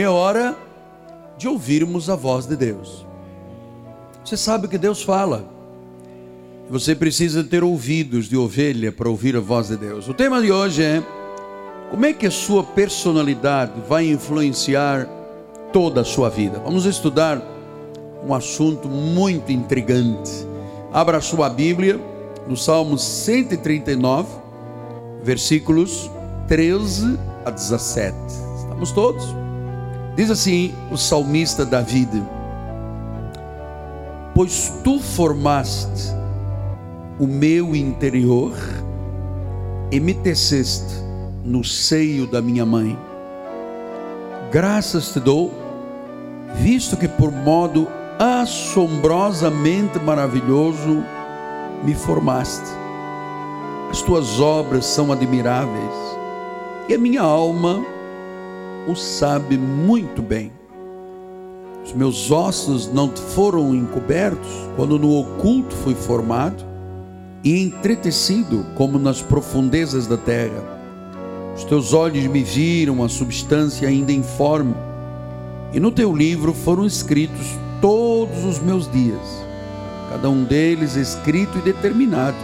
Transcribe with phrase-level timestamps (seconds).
[0.00, 0.56] é hora
[1.38, 3.06] de ouvirmos a voz de Deus.
[4.24, 5.48] Você sabe que Deus fala.
[6.68, 10.08] Você precisa ter ouvidos de ovelha para ouvir a voz de Deus.
[10.08, 11.02] O tema de hoje é
[11.90, 15.06] como é que a sua personalidade vai influenciar
[15.72, 16.58] toda a sua vida.
[16.64, 17.40] Vamos estudar
[18.26, 20.30] um assunto muito intrigante.
[20.92, 22.00] Abra sua Bíblia
[22.48, 24.28] no Salmo 139,
[25.22, 26.10] versículos
[26.48, 28.16] 13 a 17.
[28.56, 29.43] Estamos todos?
[30.16, 32.22] Diz assim o salmista David:
[34.34, 36.14] Pois tu formaste
[37.18, 38.52] o meu interior
[39.90, 40.94] e me teceste
[41.44, 42.98] no seio da minha mãe.
[44.52, 45.52] Graças te dou,
[46.54, 51.02] visto que por modo assombrosamente maravilhoso
[51.82, 52.70] me formaste.
[53.90, 55.94] As tuas obras são admiráveis
[56.88, 57.93] e a minha alma
[58.86, 60.52] o sabe muito bem.
[61.84, 66.64] Os meus ossos não foram encobertos quando no oculto fui formado
[67.42, 70.62] e entretecido como nas profundezas da terra.
[71.54, 74.74] Os teus olhos me viram a substância ainda informe,
[75.72, 77.46] e no teu livro foram escritos
[77.80, 79.20] todos os meus dias,
[80.10, 82.36] cada um deles escrito e determinado,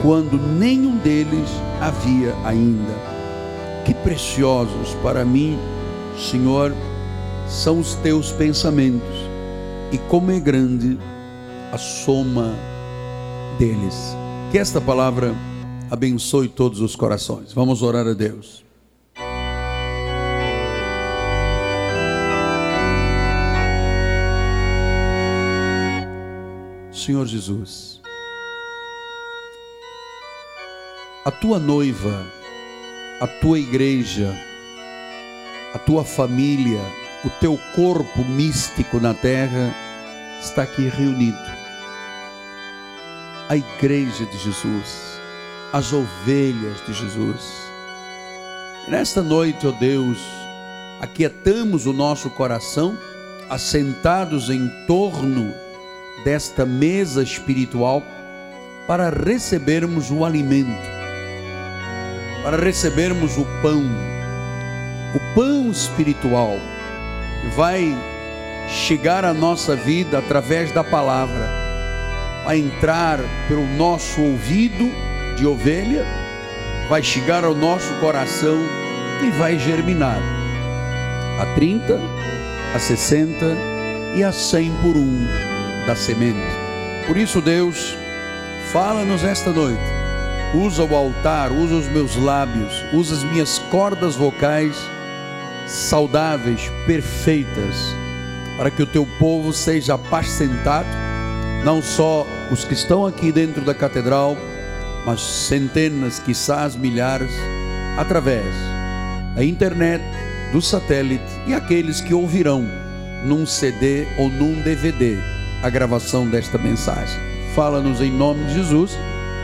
[0.00, 3.09] quando nenhum deles havia ainda
[3.84, 5.58] que preciosos para mim,
[6.18, 6.74] Senhor,
[7.48, 9.16] são os teus pensamentos,
[9.92, 10.98] e como é grande
[11.72, 12.54] a soma
[13.58, 14.16] deles.
[14.50, 15.34] Que esta palavra
[15.90, 17.52] abençoe todos os corações.
[17.52, 18.64] Vamos orar a Deus.
[26.92, 28.00] Senhor Jesus,
[31.24, 32.26] a tua noiva,
[33.20, 34.34] a tua igreja,
[35.74, 36.80] a tua família,
[37.22, 39.74] o teu corpo místico na terra
[40.40, 41.36] está aqui reunido.
[43.46, 45.20] A igreja de Jesus,
[45.70, 47.70] as ovelhas de Jesus.
[48.88, 50.18] Nesta noite, ó Deus,
[51.02, 52.96] aquietamos o nosso coração,
[53.50, 55.52] assentados em torno
[56.24, 58.02] desta mesa espiritual,
[58.86, 60.99] para recebermos o alimento
[62.42, 63.84] para recebermos o pão,
[65.14, 66.58] o pão espiritual,
[67.42, 67.96] que vai
[68.68, 71.48] chegar à nossa vida através da palavra,
[72.44, 73.18] vai entrar
[73.48, 74.90] pelo nosso ouvido
[75.36, 76.06] de ovelha,
[76.88, 78.58] vai chegar ao nosso coração
[79.22, 80.20] e vai germinar
[81.40, 81.98] a 30,
[82.74, 83.46] a 60
[84.16, 85.26] e a 100 por um
[85.86, 86.38] da semente.
[87.06, 87.96] Por isso, Deus,
[88.72, 89.99] fala-nos esta noite
[90.54, 94.76] usa o altar, usa os meus lábios, usa as minhas cordas vocais
[95.66, 97.94] saudáveis, perfeitas,
[98.56, 100.88] para que o teu povo seja apacentado,
[101.64, 104.36] não só os que estão aqui dentro da catedral,
[105.06, 107.32] mas centenas, quizás milhares,
[107.96, 108.44] através
[109.34, 110.02] da internet,
[110.52, 112.66] do satélite e aqueles que ouvirão
[113.24, 115.16] num CD ou num DVD
[115.62, 117.20] a gravação desta mensagem.
[117.54, 118.98] Fala-nos em nome de Jesus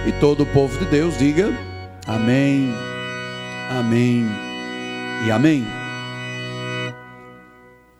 [0.06, 1.48] e todo o povo de Deus diga
[2.06, 2.72] amém,
[3.68, 4.24] amém
[5.26, 5.64] e amém.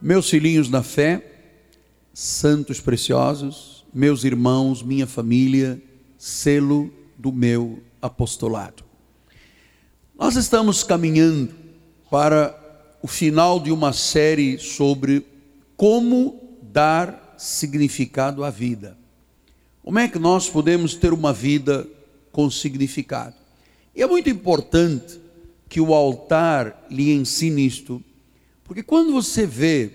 [0.01, 1.21] Meus filhinhos na fé,
[2.15, 5.83] santos preciosos, meus irmãos, minha família,
[6.17, 8.85] selo do meu apostolado.
[10.17, 11.53] Nós estamos caminhando
[12.09, 12.57] para
[13.03, 15.27] o final de uma série sobre
[15.77, 18.97] como dar significado à vida.
[19.83, 21.87] Como é que nós podemos ter uma vida
[22.37, 23.35] com significado.
[23.95, 25.19] E é muito importante
[25.71, 28.05] que o altar lhe ensine isto,
[28.63, 29.91] porque quando você vê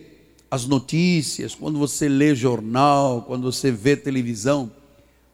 [0.49, 4.71] as notícias, quando você lê jornal, quando você vê televisão,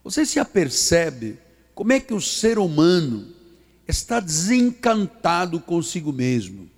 [0.03, 1.39] você se apercebe
[1.73, 3.29] como é que o ser humano
[3.87, 6.69] está desencantado consigo mesmo.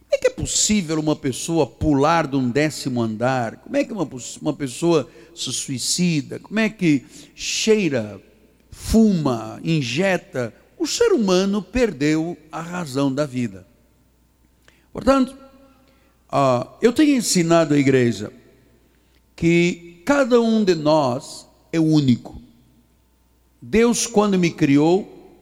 [0.00, 3.56] Como é que é possível uma pessoa pular de um décimo andar?
[3.56, 4.08] Como é que uma,
[4.40, 6.38] uma pessoa se suicida?
[6.38, 7.04] Como é que
[7.34, 8.18] cheira
[8.84, 13.66] fuma, injeta, o ser humano perdeu a razão da vida.
[14.92, 15.34] Portanto,
[16.82, 18.30] eu tenho ensinado à igreja
[19.34, 22.40] que cada um de nós é único.
[23.60, 25.32] Deus, quando me criou,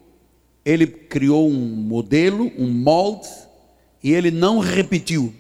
[0.65, 3.29] Ele criou um modelo, um molde,
[4.03, 5.35] e Ele não repetiu.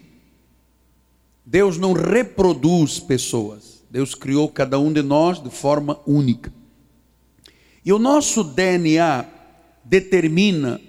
[1.46, 3.84] Deus não reproduz pessoas.
[3.88, 6.52] Deus criou cada um de nós de forma única.
[7.84, 9.26] E o nosso DNA
[9.84, 10.80] determina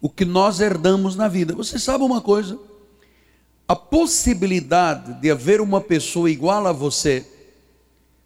[0.00, 1.54] o que nós herdamos na vida.
[1.54, 2.58] Você sabe uma coisa?
[3.66, 7.26] a possibilidade de haver uma pessoa igual a você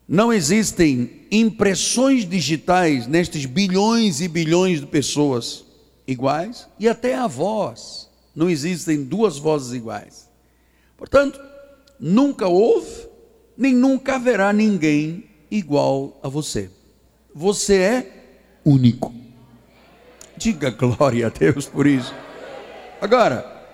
[0.07, 5.65] Não existem impressões digitais nestes bilhões e bilhões de pessoas
[6.07, 8.07] iguais e até a voz.
[8.35, 10.29] Não existem duas vozes iguais.
[10.95, 11.39] Portanto,
[11.99, 13.07] nunca houve,
[13.57, 16.69] nem nunca haverá ninguém igual a você.
[17.33, 18.25] Você é
[18.63, 19.13] único.
[20.37, 22.13] Diga glória a Deus por isso.
[23.01, 23.65] Agora,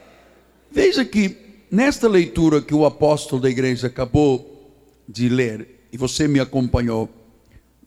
[0.72, 4.72] veja que nesta leitura que o apóstolo da igreja acabou
[5.08, 7.10] de ler, e você me acompanhou,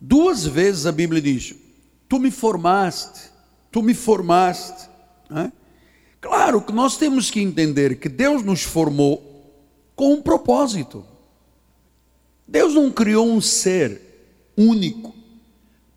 [0.01, 1.55] duas vezes a Bíblia diz:
[2.09, 3.31] Tu me formaste,
[3.71, 4.89] tu me formaste.
[5.31, 5.53] Né?
[6.21, 9.35] Claro que nós temos que entender que Deus nos formou
[9.97, 11.05] com um propósito.
[12.47, 14.01] Deus não criou um ser
[14.57, 15.15] único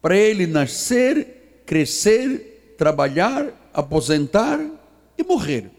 [0.01, 4.59] para ele nascer, crescer, trabalhar, aposentar
[5.17, 5.69] e morrer.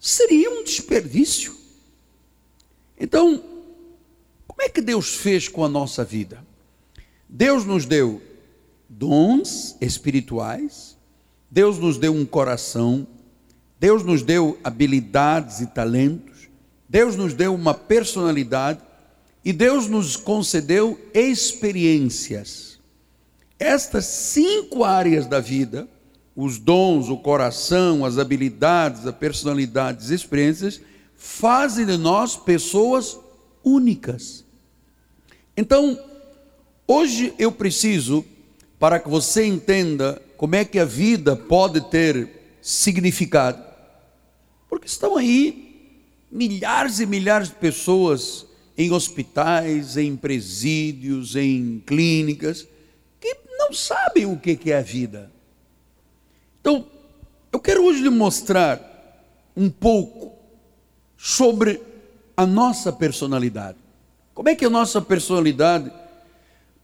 [0.00, 1.54] Seria um desperdício.
[2.98, 3.42] Então,
[4.54, 6.44] como é que Deus fez com a nossa vida?
[7.28, 8.22] Deus nos deu
[8.88, 10.96] dons espirituais,
[11.50, 13.06] Deus nos deu um coração,
[13.80, 16.48] Deus nos deu habilidades e talentos,
[16.88, 18.80] Deus nos deu uma personalidade
[19.44, 22.78] e Deus nos concedeu experiências.
[23.58, 25.88] Estas cinco áreas da vida,
[26.36, 30.80] os dons, o coração, as habilidades, a personalidade, as experiências,
[31.16, 33.18] fazem de nós pessoas
[33.64, 34.43] únicas.
[35.56, 35.98] Então,
[36.86, 38.24] hoje eu preciso,
[38.78, 43.62] para que você entenda como é que a vida pode ter significado,
[44.68, 48.46] porque estão aí milhares e milhares de pessoas
[48.76, 52.66] em hospitais, em presídios, em clínicas,
[53.20, 55.30] que não sabem o que é a vida.
[56.60, 56.86] Então,
[57.52, 58.80] eu quero hoje lhe mostrar
[59.56, 60.32] um pouco
[61.16, 61.80] sobre
[62.36, 63.83] a nossa personalidade.
[64.34, 65.92] Como é que a nossa personalidade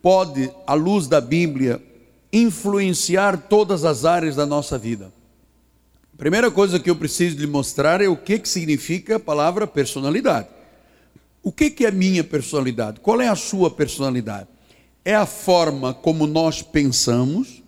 [0.00, 1.82] pode, à luz da Bíblia,
[2.32, 5.12] influenciar todas as áreas da nossa vida?
[6.14, 9.67] A primeira coisa que eu preciso lhe mostrar é o que, que significa a palavra
[9.67, 10.47] personalidade.
[11.43, 13.00] O que, que é minha personalidade?
[13.00, 14.47] Qual é a sua personalidade?
[15.05, 17.64] É a forma como nós pensamos,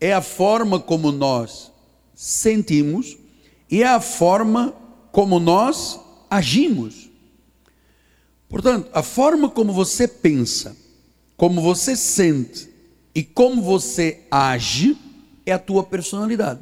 [0.00, 1.70] é a forma como nós
[2.14, 3.18] sentimos
[3.70, 4.72] e é a forma
[5.12, 7.07] como nós agimos.
[8.48, 10.76] Portanto, a forma como você pensa,
[11.36, 12.68] como você sente
[13.14, 14.96] e como você age
[15.44, 16.60] é a tua personalidade.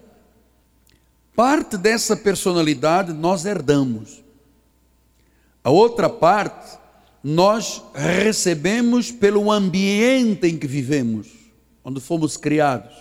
[1.34, 4.22] Parte dessa personalidade nós herdamos.
[5.62, 6.78] A outra parte
[7.22, 11.28] nós recebemos pelo ambiente em que vivemos,
[11.84, 12.94] onde fomos criados.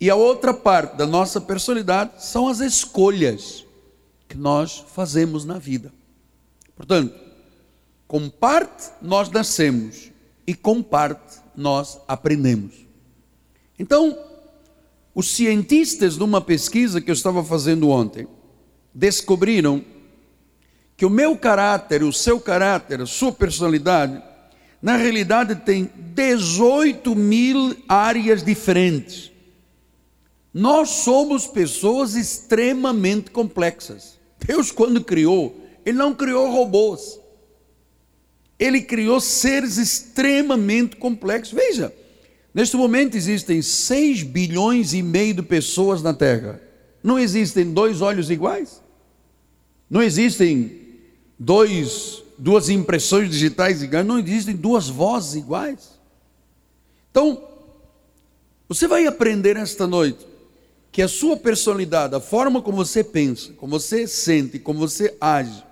[0.00, 3.64] E a outra parte da nossa personalidade são as escolhas
[4.28, 5.92] que nós fazemos na vida.
[6.76, 7.27] Portanto,
[8.08, 10.10] com parte nós nascemos
[10.46, 12.74] e com parte nós aprendemos.
[13.78, 14.18] Então,
[15.14, 18.26] os cientistas, numa pesquisa que eu estava fazendo ontem,
[18.94, 19.84] descobriram
[20.96, 24.22] que o meu caráter, o seu caráter, a sua personalidade,
[24.80, 29.30] na realidade tem 18 mil áreas diferentes.
[30.52, 34.18] Nós somos pessoas extremamente complexas.
[34.44, 35.54] Deus, quando criou,
[35.84, 37.17] Ele não criou robôs.
[38.58, 41.54] Ele criou seres extremamente complexos.
[41.54, 41.94] Veja,
[42.52, 46.60] neste momento existem 6 bilhões e meio de pessoas na Terra.
[47.02, 48.82] Não existem dois olhos iguais?
[49.88, 50.88] Não existem
[51.38, 55.98] dois, duas impressões digitais iguais, não existem duas vozes iguais.
[57.10, 57.42] Então,
[58.68, 60.26] você vai aprender esta noite
[60.90, 65.62] que a sua personalidade, a forma como você pensa, como você sente, como você age,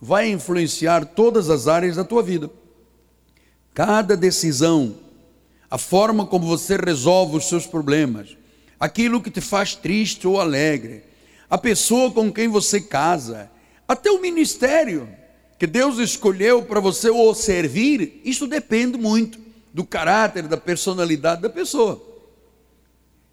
[0.00, 2.50] vai influenciar todas as áreas da tua vida.
[3.74, 4.96] Cada decisão,
[5.70, 8.36] a forma como você resolve os seus problemas,
[8.78, 11.02] aquilo que te faz triste ou alegre,
[11.50, 13.50] a pessoa com quem você casa,
[13.86, 15.08] até o ministério
[15.58, 19.38] que Deus escolheu para você o servir, isso depende muito
[19.74, 22.00] do caráter, da personalidade da pessoa.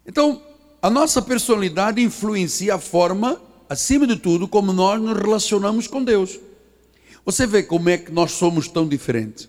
[0.04, 0.42] Então,
[0.82, 6.38] a nossa personalidade influencia a forma, acima de tudo, como nós nos relacionamos com Deus.
[7.26, 9.48] Você vê como é que nós somos tão diferentes.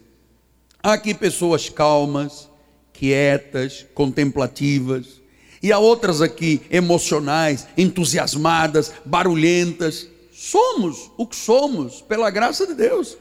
[0.81, 2.49] Há aqui pessoas calmas,
[2.91, 5.21] quietas, contemplativas.
[5.61, 10.07] E há outras aqui emocionais, entusiasmadas, barulhentas.
[10.33, 13.15] Somos o que somos pela graça de Deus.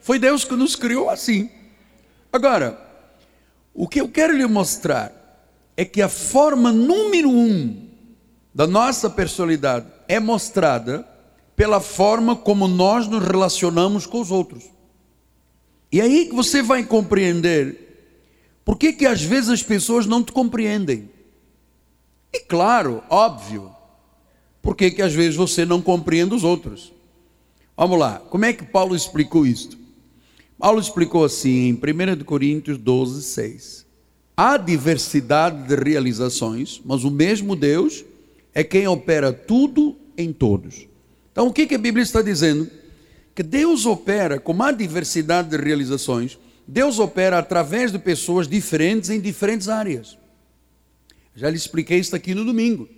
[0.00, 1.48] Foi Deus que nos criou assim.
[2.32, 2.76] Agora,
[3.72, 5.12] o que eu quero lhe mostrar
[5.76, 7.88] é que a forma número um
[8.52, 11.06] da nossa personalidade é mostrada
[11.56, 14.64] pela forma como nós nos relacionamos com os outros.
[15.90, 17.86] E aí que você vai compreender
[18.64, 21.08] por que, que às vezes as pessoas não te compreendem.
[22.32, 23.70] E claro, óbvio,
[24.60, 26.92] por que, que às vezes você não compreende os outros.
[27.76, 29.78] Vamos lá, como é que Paulo explicou isto?
[30.58, 33.86] Paulo explicou assim em 1 Coríntios 12, 6.
[34.36, 38.04] Há diversidade de realizações, mas o mesmo Deus
[38.52, 40.86] é quem opera tudo em todos.
[41.36, 42.66] Então, o que, que a Bíblia está dizendo?
[43.34, 49.20] Que Deus opera, com uma diversidade de realizações, Deus opera através de pessoas diferentes em
[49.20, 50.16] diferentes áreas.
[51.34, 52.88] Já lhe expliquei isso aqui no domingo.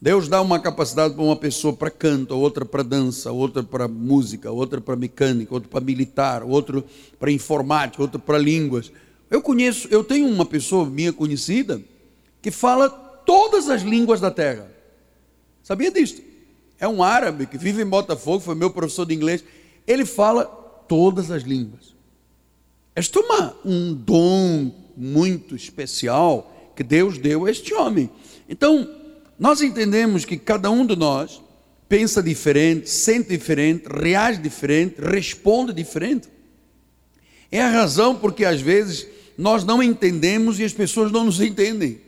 [0.00, 4.52] Deus dá uma capacidade para uma pessoa para canto, outra para dança, outra para música,
[4.52, 6.84] outra para mecânica, outra para militar, outro
[7.18, 8.92] para informática, outra para línguas.
[9.28, 11.82] Eu conheço, eu tenho uma pessoa minha conhecida
[12.40, 14.70] que fala todas as línguas da terra.
[15.60, 16.30] Sabia disso?
[16.82, 19.44] É um árabe que vive em Botafogo, foi meu professor de inglês.
[19.86, 20.44] Ele fala
[20.88, 21.94] todas as línguas.
[22.96, 28.10] Este é um dom muito especial que Deus deu a este homem.
[28.48, 28.90] Então,
[29.38, 31.40] nós entendemos que cada um de nós
[31.88, 36.28] pensa diferente, sente diferente, reage diferente, responde diferente.
[37.52, 39.06] É a razão porque às vezes
[39.38, 42.00] nós não entendemos e as pessoas não nos entendem.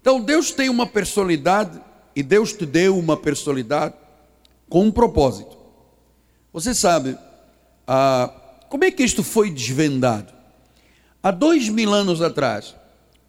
[0.00, 1.80] Então Deus tem uma personalidade
[2.14, 3.94] e Deus te deu uma personalidade
[4.68, 5.56] com um propósito.
[6.52, 7.16] Você sabe,
[7.86, 8.32] ah,
[8.68, 10.32] como é que isto foi desvendado?
[11.22, 12.74] Há dois mil anos atrás,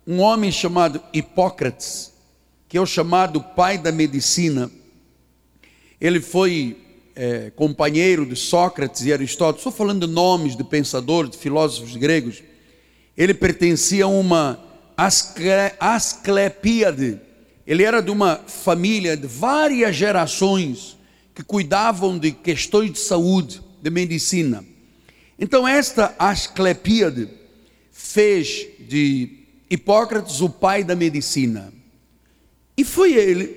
[0.06, 2.12] um homem chamado Hipócrates,
[2.68, 4.70] que é o chamado pai da medicina,
[6.00, 6.78] ele foi
[7.16, 12.42] é, companheiro de Sócrates e Aristóteles, estou falando de nomes de pensadores, de filósofos gregos.
[13.18, 14.64] Ele pertencia a uma
[15.80, 17.20] Asclepíade,
[17.70, 20.98] ele era de uma família de várias gerações
[21.36, 24.66] que cuidavam de questões de saúde, de medicina.
[25.38, 27.30] Então, esta Asclepíade
[27.92, 31.72] fez de Hipócrates o pai da medicina.
[32.76, 33.56] E foi ele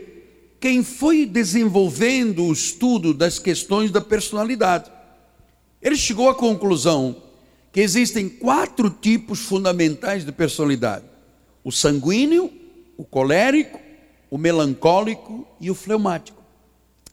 [0.60, 4.90] quem foi desenvolvendo o estudo das questões da personalidade.
[5.80, 7.16] Ele chegou à conclusão
[7.72, 11.06] que existem quatro tipos fundamentais de personalidade:
[11.64, 12.52] o sanguíneo,
[12.98, 13.80] o colérico,
[14.32, 16.42] o melancólico e o fleumático.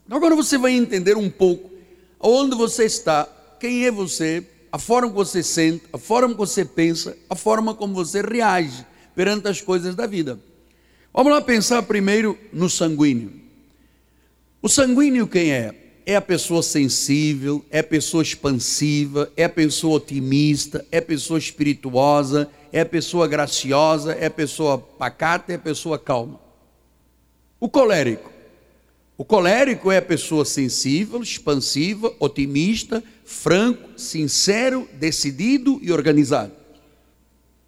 [0.09, 1.69] Agora você vai entender um pouco
[2.17, 3.27] onde você está,
[3.59, 7.75] quem é você, a forma que você sente, a forma que você pensa, a forma
[7.75, 10.39] como você reage perante as coisas da vida.
[11.13, 13.33] Vamos lá pensar primeiro no sanguíneo.
[14.61, 15.75] O sanguíneo quem é?
[16.05, 21.37] É a pessoa sensível, é a pessoa expansiva, é a pessoa otimista, é a pessoa
[21.37, 26.47] espirituosa, é a pessoa graciosa, é a pessoa pacata, é a pessoa calma.
[27.59, 28.31] O colérico.
[29.17, 36.53] O colérico é a pessoa sensível, expansiva, otimista, franco, sincero, decidido e organizado.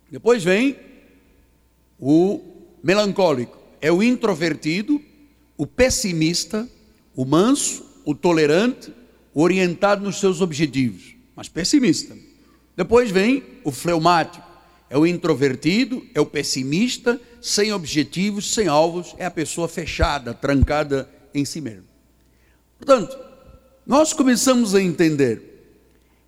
[0.10, 0.77] Depois vem
[2.00, 2.41] o
[2.81, 3.57] melancólico.
[3.81, 5.01] É o introvertido,
[5.57, 6.69] o pessimista,
[7.15, 8.93] o manso, o tolerante,
[9.33, 12.15] o orientado nos seus objetivos, mas pessimista.
[12.77, 14.51] Depois vem o fleumático
[14.91, 21.10] é o introvertido, é o pessimista, sem objetivos, sem alvos, é a pessoa fechada, trancada
[21.33, 21.86] em si mesmo.
[22.77, 23.17] Portanto,
[23.86, 25.41] nós começamos a entender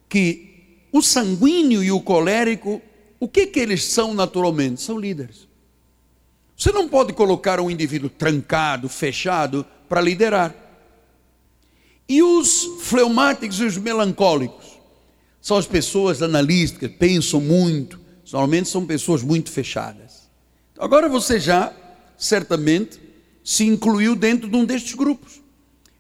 [0.10, 2.82] que o sanguíneo e o colérico,
[3.20, 4.82] o que que eles são naturalmente?
[4.82, 5.48] São líderes.
[6.58, 10.56] Você não pode colocar um indivíduo trancado, fechado para liderar.
[12.08, 14.80] E os fleumáticos e os melancólicos
[15.42, 16.20] são as pessoas
[16.80, 18.04] que pensam muito,
[18.34, 20.03] Normalmente são pessoas muito fechadas.
[20.78, 21.72] Agora você já,
[22.18, 23.00] certamente,
[23.44, 25.42] se incluiu dentro de um destes grupos.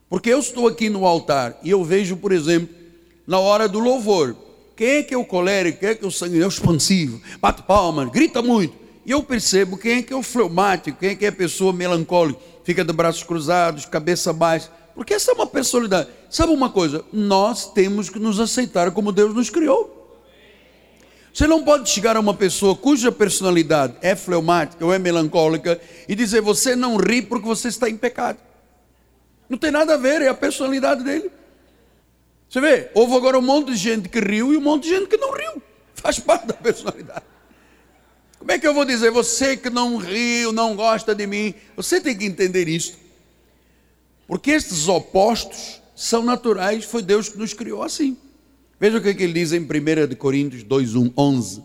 [0.10, 2.70] Porque eu estou aqui no altar e eu vejo, por exemplo,
[3.25, 4.36] na hora do louvor,
[4.75, 7.22] quem é que é o colérico, quem é que é o sanguíneo, é o expansivo,
[7.39, 8.75] bate palma, grita muito.
[9.06, 11.74] E eu percebo quem é que é o fleumático, quem é que é a pessoa
[11.74, 14.70] melancólica, fica de braços cruzados, cabeça baixa.
[14.96, 16.10] Porque essa é uma personalidade.
[16.30, 17.03] Sabe uma coisa?
[17.12, 20.02] Nós temos que nos aceitar como Deus nos criou.
[21.34, 26.13] Você não pode chegar a uma pessoa cuja personalidade é fleumática ou é melancólica e
[26.13, 28.38] dizer você não ri porque você está em pecado.
[29.50, 31.32] Não tem nada a ver, é a personalidade dele.
[32.48, 35.08] Você vê, houve agora um monte de gente que riu e um monte de gente
[35.08, 35.60] que não riu.
[35.96, 37.25] Faz parte da personalidade.
[38.38, 41.56] Como é que eu vou dizer, você que não riu, não gosta de mim?
[41.75, 42.94] Você tem que entender isso.
[44.28, 48.18] Porque estes opostos são naturais, foi Deus que nos criou assim.
[48.84, 51.63] Veja o que, ele diz em 1 Coríntios 2, 11.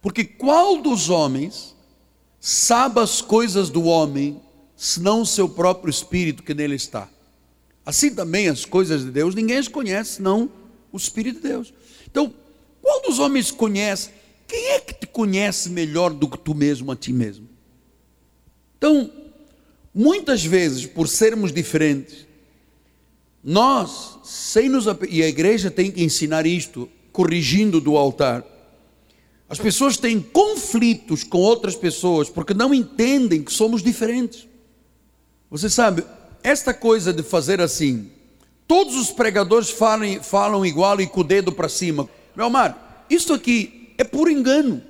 [0.00, 1.74] Porque qual dos homens
[2.38, 4.40] sabe as coisas do homem,
[4.76, 7.08] senão o seu próprio espírito que nele está?
[7.84, 10.48] Assim também as coisas de Deus, ninguém as conhece, senão
[10.92, 11.74] o Espírito de Deus.
[12.08, 12.32] Então,
[12.80, 14.10] qual dos homens conhece?
[14.46, 17.48] Quem é que te conhece melhor do que tu mesmo a ti mesmo?
[18.78, 19.10] Então,
[19.92, 22.25] muitas vezes, por sermos diferentes,
[23.48, 24.86] nós, sem nos.
[25.08, 28.44] E a igreja tem que ensinar isto, corrigindo do altar.
[29.48, 34.48] As pessoas têm conflitos com outras pessoas porque não entendem que somos diferentes.
[35.48, 36.04] Você sabe,
[36.42, 38.10] esta coisa de fazer assim,
[38.66, 42.08] todos os pregadores falam, falam igual e com o dedo para cima.
[42.34, 42.74] Meu amado,
[43.08, 44.82] isso aqui é por engano.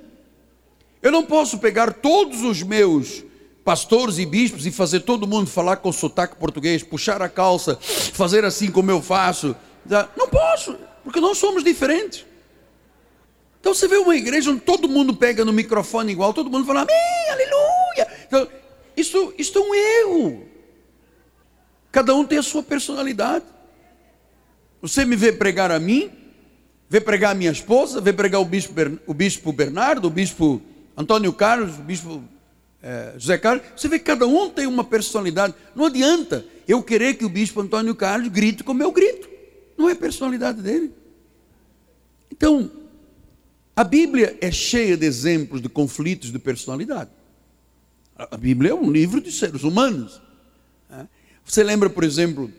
[0.99, 3.23] Eu não posso pegar todos os meus
[3.67, 7.77] pastores e bispos e fazer todo mundo falar com sotaque português, puxar a calça,
[8.13, 9.53] fazer assim como eu faço.
[10.15, 12.25] Não posso, porque nós somos diferentes.
[13.59, 16.83] Então você vê uma igreja onde todo mundo pega no microfone igual, todo mundo fala
[16.83, 18.07] amém, aleluia.
[18.25, 18.47] Então,
[18.95, 20.45] isso, isso é um erro.
[21.91, 23.43] Cada um tem a sua personalidade.
[24.81, 26.09] Você me vê pregar a mim,
[26.87, 28.73] vê pregar a minha esposa, vê pregar o bispo,
[29.05, 30.61] o bispo Bernardo, o bispo
[30.95, 32.23] Antônio Carlos, o bispo
[32.81, 33.65] é, José Carlos.
[33.75, 35.53] Você vê que cada um tem uma personalidade.
[35.75, 39.29] Não adianta eu querer que o bispo Antônio Carlos grite como eu grito.
[39.77, 40.93] Não é personalidade dele.
[42.31, 42.71] Então,
[43.75, 47.11] a Bíblia é cheia de exemplos de conflitos de personalidade.
[48.15, 50.19] A Bíblia é um livro de seres humanos.
[50.89, 51.07] Né?
[51.45, 52.51] Você lembra, por exemplo,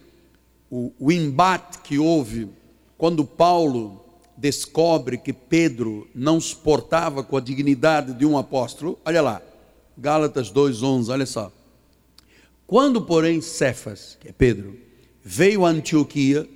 [0.71, 2.49] o, o embate que houve
[2.97, 4.05] quando Paulo
[4.37, 8.97] descobre que Pedro não se portava com a dignidade de um apóstolo?
[9.05, 9.43] Olha lá,
[9.99, 11.53] Gálatas 2,11, olha só.
[12.67, 14.79] Quando, porém, Cefas, que é Pedro,
[15.23, 16.49] veio a Antioquia,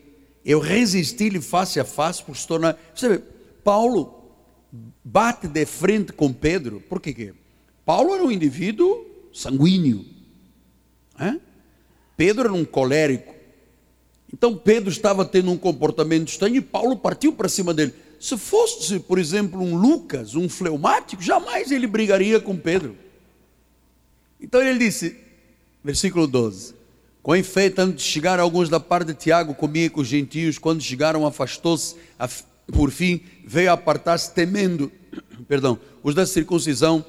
[0.45, 2.79] eu resisti-lhe face a face por se tornar.
[2.95, 3.23] Você vê,
[3.65, 4.23] Paulo
[5.05, 7.35] bate de frente com Pedro, por quê?
[7.85, 10.05] Paulo era um indivíduo sanguíneo,
[11.19, 11.41] né?
[12.17, 13.35] Pedro era um colérico.
[14.33, 17.93] Então Pedro estava tendo um comportamento estranho e Paulo partiu para cima dele.
[18.21, 22.97] Se fosse, por exemplo, um Lucas, um fleumático, jamais ele brigaria com Pedro.
[24.43, 25.17] Então ele disse,
[25.85, 26.75] versículo 12:
[27.23, 30.83] Com efeito, antes de chegar alguns da parte de Tiago, comia com os gentios, quando
[30.83, 31.95] chegaram, afastou-se,
[32.73, 34.91] por fim, veio apartar-se temendo,
[35.47, 37.05] perdão, os da circuncisão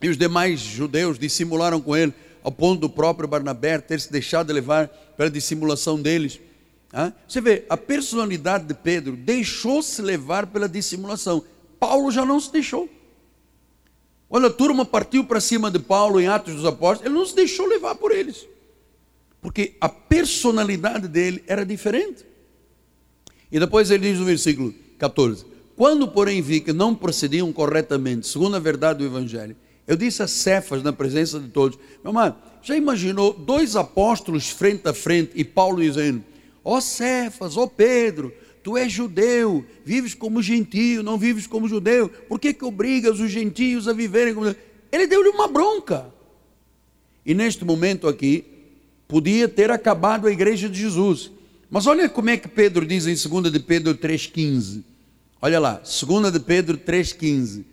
[0.00, 4.52] e os demais judeus dissimularam com ele, ao ponto do próprio Barnabé ter se deixado
[4.52, 6.40] levar pela dissimulação deles.
[7.28, 11.44] Você vê, a personalidade de Pedro deixou-se levar pela dissimulação.
[11.78, 12.88] Paulo já não se deixou.
[14.30, 17.34] Quando a turma partiu para cima de Paulo em Atos dos Apóstolos, ele não se
[17.34, 18.46] deixou levar por eles.
[19.42, 22.24] Porque a personalidade dele era diferente.
[23.50, 28.54] E depois ele diz no versículo 14: Quando, porém, vi que não procediam corretamente, segundo
[28.54, 32.76] a verdade do Evangelho, eu disse a Cefas, na presença de todos: Meu irmão, já
[32.76, 36.22] imaginou dois apóstolos frente a frente e Paulo dizendo:
[36.62, 41.68] Ó oh Cefas, ó oh Pedro, tu és judeu, vives como gentio, não vives como
[41.68, 44.54] judeu, por que, que obrigas os gentios a viverem como.
[44.92, 46.12] Ele deu-lhe uma bronca.
[47.24, 48.44] E neste momento aqui,
[49.06, 51.30] podia ter acabado a igreja de Jesus.
[51.70, 54.82] Mas olha como é que Pedro diz em 2 de Pedro 3,15.
[55.40, 57.64] Olha lá, 2 de Pedro 3,15.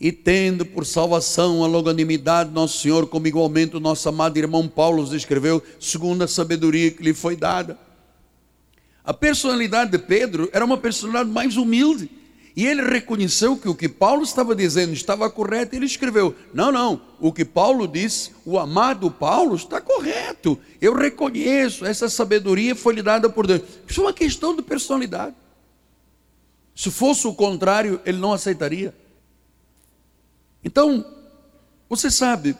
[0.00, 5.02] E tendo por salvação a longanimidade nosso Senhor, como igualmente o nosso amado irmão Paulo
[5.02, 7.78] nos escreveu, segundo a sabedoria que lhe foi dada.
[9.04, 12.10] A personalidade de Pedro era uma personalidade mais humilde.
[12.56, 16.70] E ele reconheceu que o que Paulo estava dizendo estava correto, e ele escreveu: Não,
[16.70, 20.58] não, o que Paulo disse, o amado Paulo, está correto.
[20.80, 23.62] Eu reconheço, essa sabedoria foi lhe dada por Deus.
[23.88, 25.34] Isso é uma questão de personalidade.
[26.76, 28.94] Se fosse o contrário, ele não aceitaria.
[30.62, 31.04] Então,
[31.88, 32.56] você sabe,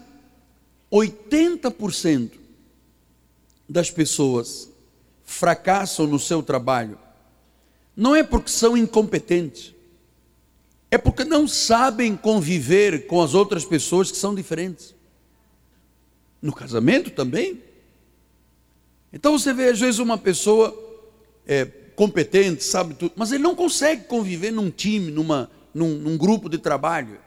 [0.92, 2.32] 80%
[3.68, 4.73] das pessoas
[5.24, 6.98] fracassam no seu trabalho,
[7.96, 9.74] não é porque são incompetentes,
[10.90, 14.94] é porque não sabem conviver com as outras pessoas que são diferentes.
[16.40, 17.60] No casamento também.
[19.12, 20.72] Então você vê, às vezes, uma pessoa
[21.46, 21.64] é,
[21.96, 26.58] competente, sabe tudo, mas ele não consegue conviver num time, numa, num, num grupo de
[26.58, 27.18] trabalho.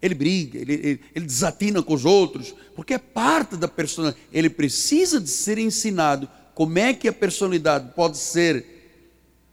[0.00, 4.22] Ele briga, ele, ele, ele, desatina com os outros, porque é parte da personalidade.
[4.32, 8.64] Ele precisa de ser ensinado como é que a personalidade pode ser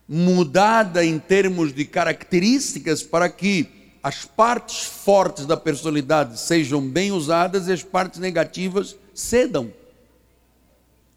[0.07, 3.67] mudada em termos de características para que
[4.01, 9.73] as partes fortes da personalidade sejam bem usadas e as partes negativas cedam.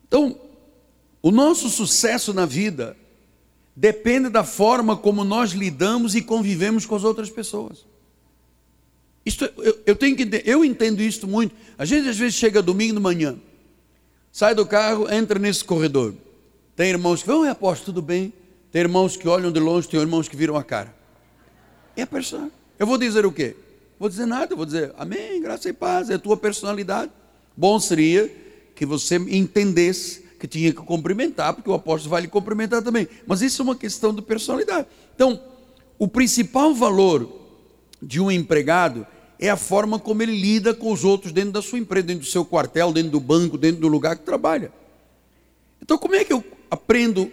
[0.08, 0.36] Então,
[1.22, 2.96] o nosso sucesso na vida
[3.76, 7.86] depende da forma como nós lidamos e convivemos com as outras pessoas.
[9.24, 11.54] Isto, eu, eu tenho que eu entendo isso muito.
[11.78, 13.38] A gente às vezes chega domingo de manhã,
[14.36, 16.12] sai do carro, entra nesse corredor.
[16.76, 18.34] Tem irmãos que vão, e aposto, tudo bem.
[18.70, 20.94] Tem irmãos que olham de longe, tem irmãos que viram a cara.
[21.96, 22.50] É a pessoa.
[22.78, 23.56] Eu vou dizer o quê?
[23.98, 27.10] Vou dizer nada, vou dizer amém, graça e paz, é a tua personalidade.
[27.56, 28.30] Bom seria
[28.74, 33.08] que você entendesse que tinha que cumprimentar, porque o apóstolo vai lhe cumprimentar também.
[33.26, 34.86] Mas isso é uma questão de personalidade.
[35.14, 35.40] Então,
[35.98, 37.26] o principal valor
[38.02, 39.06] de um empregado
[39.38, 42.30] é a forma como ele lida com os outros dentro da sua empresa, dentro do
[42.30, 44.72] seu quartel, dentro do banco, dentro do lugar que trabalha.
[45.80, 47.30] Então, como é que eu aprendo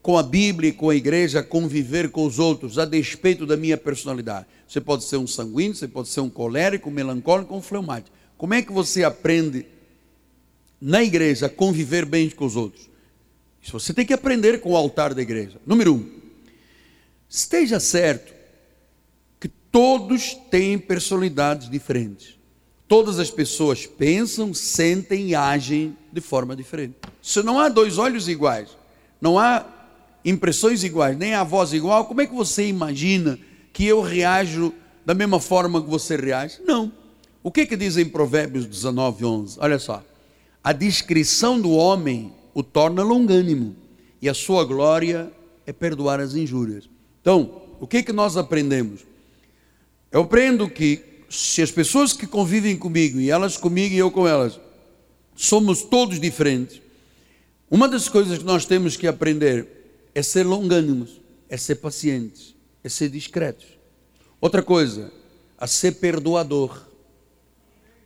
[0.00, 3.56] com a Bíblia e com a igreja a conviver com os outros a despeito da
[3.56, 4.46] minha personalidade?
[4.66, 8.16] Você pode ser um sanguíneo, você pode ser um colérico, um melancólico, um fleumático.
[8.38, 9.66] Como é que você aprende
[10.80, 12.88] na igreja a conviver bem com os outros?
[13.62, 15.60] Isso você tem que aprender com o altar da igreja.
[15.66, 16.10] Número um,
[17.28, 18.35] esteja certo
[19.76, 22.38] Todos têm personalidades diferentes.
[22.88, 26.94] Todas as pessoas pensam, sentem e agem de forma diferente.
[27.20, 28.70] Se não há dois olhos iguais,
[29.20, 29.66] não há
[30.24, 33.38] impressões iguais, nem a voz igual, como é que você imagina
[33.70, 34.72] que eu reajo
[35.04, 36.58] da mesma forma que você reage?
[36.64, 36.90] Não.
[37.42, 39.58] O que que diz em Provérbios 19, 11?
[39.60, 40.02] Olha só.
[40.64, 43.76] A descrição do homem o torna longânimo,
[44.22, 45.30] e a sua glória
[45.66, 46.88] é perdoar as injúrias.
[47.20, 49.04] Então, o que que nós aprendemos?
[50.16, 54.26] Eu aprendo que se as pessoas que convivem comigo, e elas comigo e eu com
[54.26, 54.58] elas,
[55.34, 56.80] somos todos diferentes,
[57.70, 59.68] uma das coisas que nós temos que aprender
[60.14, 63.66] é ser longânimos, é ser pacientes, é ser discretos.
[64.40, 65.12] Outra coisa,
[65.58, 66.80] a ser perdoador.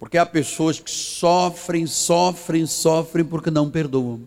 [0.01, 4.23] Porque há pessoas que sofrem, sofrem, sofrem porque não perdoam.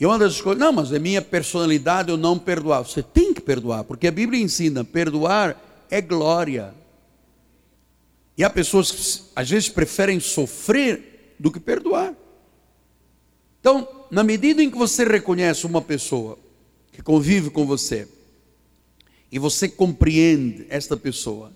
[0.00, 2.86] E uma das coisas, não, mas é minha personalidade eu não perdoar.
[2.86, 6.74] Você tem que perdoar, porque a Bíblia ensina: perdoar é glória.
[8.36, 12.14] E há pessoas que às vezes preferem sofrer do que perdoar.
[13.60, 16.38] Então, na medida em que você reconhece uma pessoa
[16.92, 18.08] que convive com você,
[19.30, 21.52] e você compreende esta pessoa,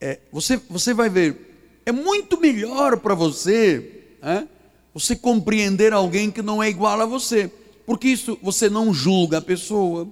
[0.00, 4.46] é, você, você vai ver, é muito melhor para você é,
[4.92, 7.48] você compreender alguém que não é igual a você,
[7.86, 10.08] porque isso você não julga a pessoa,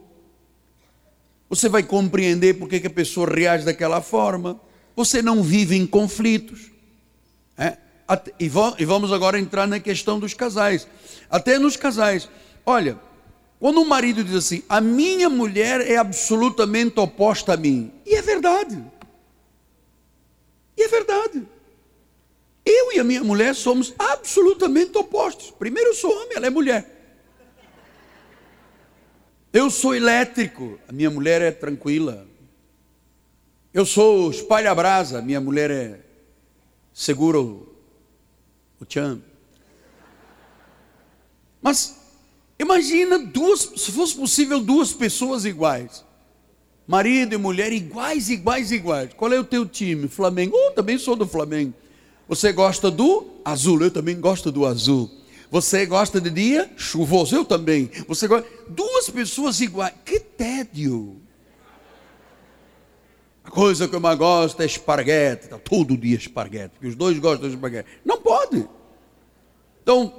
[1.48, 4.60] você vai compreender por que a pessoa reage daquela forma.
[4.94, 6.70] Você não vive em conflitos.
[7.56, 7.76] É?
[8.38, 10.86] E vamos agora entrar na questão dos casais.
[11.30, 12.28] Até nos casais.
[12.64, 12.98] Olha,
[13.60, 17.92] quando um marido diz assim: a minha mulher é absolutamente oposta a mim.
[18.04, 18.82] E é verdade.
[20.76, 21.46] E é verdade.
[22.64, 25.52] Eu e a minha mulher somos absolutamente opostos.
[25.52, 26.95] Primeiro eu sou homem, ela é mulher.
[29.52, 32.26] Eu sou elétrico, a minha mulher é tranquila.
[33.72, 36.00] Eu sou espalha-brasa, minha mulher é
[36.92, 37.68] segura o,
[38.80, 39.20] o tchan.
[41.60, 41.96] Mas
[42.58, 46.04] imagina duas, se fosse possível, duas pessoas iguais.
[46.86, 49.10] Marido e mulher iguais, iguais, iguais.
[49.14, 50.06] Qual é o teu time?
[50.06, 50.56] Flamengo.
[50.56, 51.74] Oh, também sou do Flamengo.
[52.28, 53.82] Você gosta do azul?
[53.82, 55.10] Eu também gosto do azul.
[55.50, 57.36] Você gosta de dia chuvoso?
[57.36, 57.90] Eu também.
[58.08, 58.48] Você gosta?
[58.68, 59.94] Duas pessoas iguais.
[60.04, 61.20] Que tédio.
[63.44, 65.48] A coisa que eu mais gosto é esparguete.
[65.48, 66.70] Tá todo dia esparguete.
[66.74, 67.88] Porque os dois gostam de esparguete.
[68.04, 68.68] Não pode.
[69.82, 70.12] Então,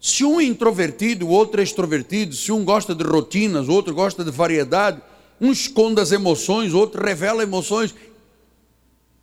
[0.00, 2.34] se um é introvertido, o outro é extrovertido.
[2.34, 5.00] Se um gosta de rotinas, o outro gosta de variedade.
[5.40, 7.94] Um esconde as emoções, o outro revela emoções.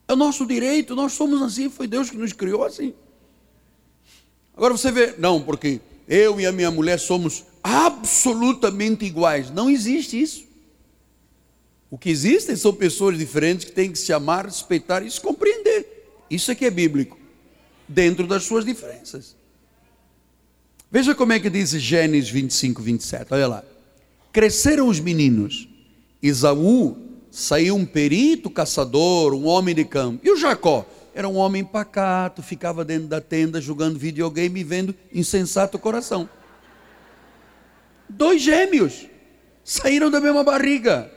[0.08, 2.94] É o nosso direito, nós somos assim, foi Deus que nos criou assim.
[4.58, 9.52] Agora você vê, não, porque eu e a minha mulher somos absolutamente iguais.
[9.52, 10.48] Não existe isso.
[11.92, 16.10] O que existem são pessoas diferentes que têm que se amar, respeitar e se compreender.
[16.30, 17.18] Isso é que é bíblico,
[17.88, 19.36] dentro das suas diferenças.
[20.92, 23.34] Veja como é que diz Gênesis 25, 27.
[23.34, 23.64] Olha lá.
[24.34, 25.70] Cresceram os meninos.
[26.22, 26.98] Isaú
[27.30, 30.26] saiu um perito caçador, um homem de campo.
[30.26, 30.86] E o Jacó?
[31.18, 36.30] Era um homem pacato, ficava dentro da tenda jogando videogame e vendo insensato coração.
[38.08, 39.08] Dois gêmeos
[39.64, 41.12] saíram da mesma barriga.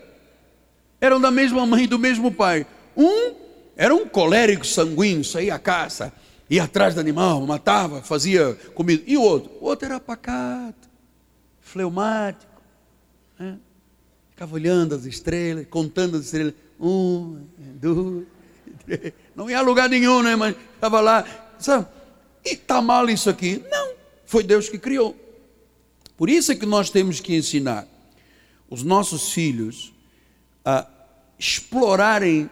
[1.02, 2.66] Eram da mesma mãe e do mesmo pai.
[2.96, 3.34] Um
[3.76, 6.10] era um colérico sanguíneo, saía à caça,
[6.48, 9.02] ia atrás do animal, matava, fazia comida.
[9.06, 9.52] E o outro?
[9.60, 10.88] O outro era pacato,
[11.60, 12.62] fleumático.
[13.38, 13.58] Né?
[14.30, 16.54] Ficava olhando as estrelas, contando as estrelas.
[16.80, 17.44] Um,
[17.78, 18.24] dois,
[18.86, 19.12] três.
[19.40, 20.36] Não ia a lugar nenhum, né?
[20.36, 21.24] Mas estava lá.
[21.58, 21.86] Sabe?
[22.44, 23.64] E está mal isso aqui?
[23.70, 23.92] Não.
[24.26, 25.16] Foi Deus que criou.
[26.14, 27.88] Por isso é que nós temos que ensinar
[28.68, 29.94] os nossos filhos
[30.62, 30.86] a
[31.38, 32.50] explorarem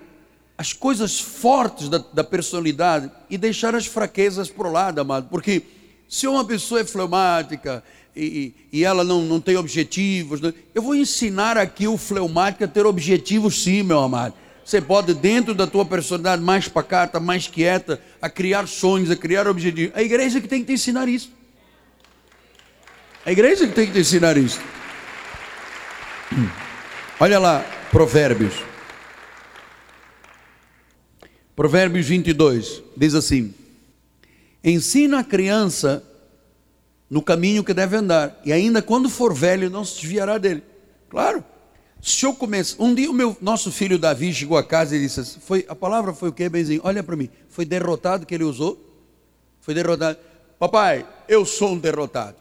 [0.56, 5.28] as coisas fortes da, da personalidade e deixar as fraquezas para o lado, amado.
[5.28, 5.62] Porque
[6.08, 7.84] se uma pessoa é fleumática
[8.16, 10.54] e, e ela não, não tem objetivos, né?
[10.74, 14.32] eu vou ensinar aqui o fleumático a ter objetivos sim, meu amado.
[14.68, 19.48] Você pode, dentro da tua personalidade mais pacata, mais quieta, a criar sonhos, a criar
[19.48, 19.96] objetivos.
[19.96, 21.32] A igreja que tem que te ensinar isso.
[23.24, 24.60] A igreja que tem que te ensinar isso.
[27.18, 28.56] Olha lá, Provérbios.
[31.56, 33.54] Provérbios 22 diz assim:
[34.62, 36.04] Ensina a criança
[37.08, 40.62] no caminho que deve andar, e ainda quando for velho não se desviará dele.
[41.08, 41.42] Claro.
[42.08, 45.20] Se eu começar, um dia o meu nosso filho Davi chegou a casa e disse
[45.20, 46.80] assim, foi a palavra foi o que, benzinho?
[46.82, 47.28] Olha para mim.
[47.50, 48.82] Foi derrotado que ele usou?
[49.60, 50.18] Foi derrotado.
[50.58, 52.38] Papai, eu sou um derrotado.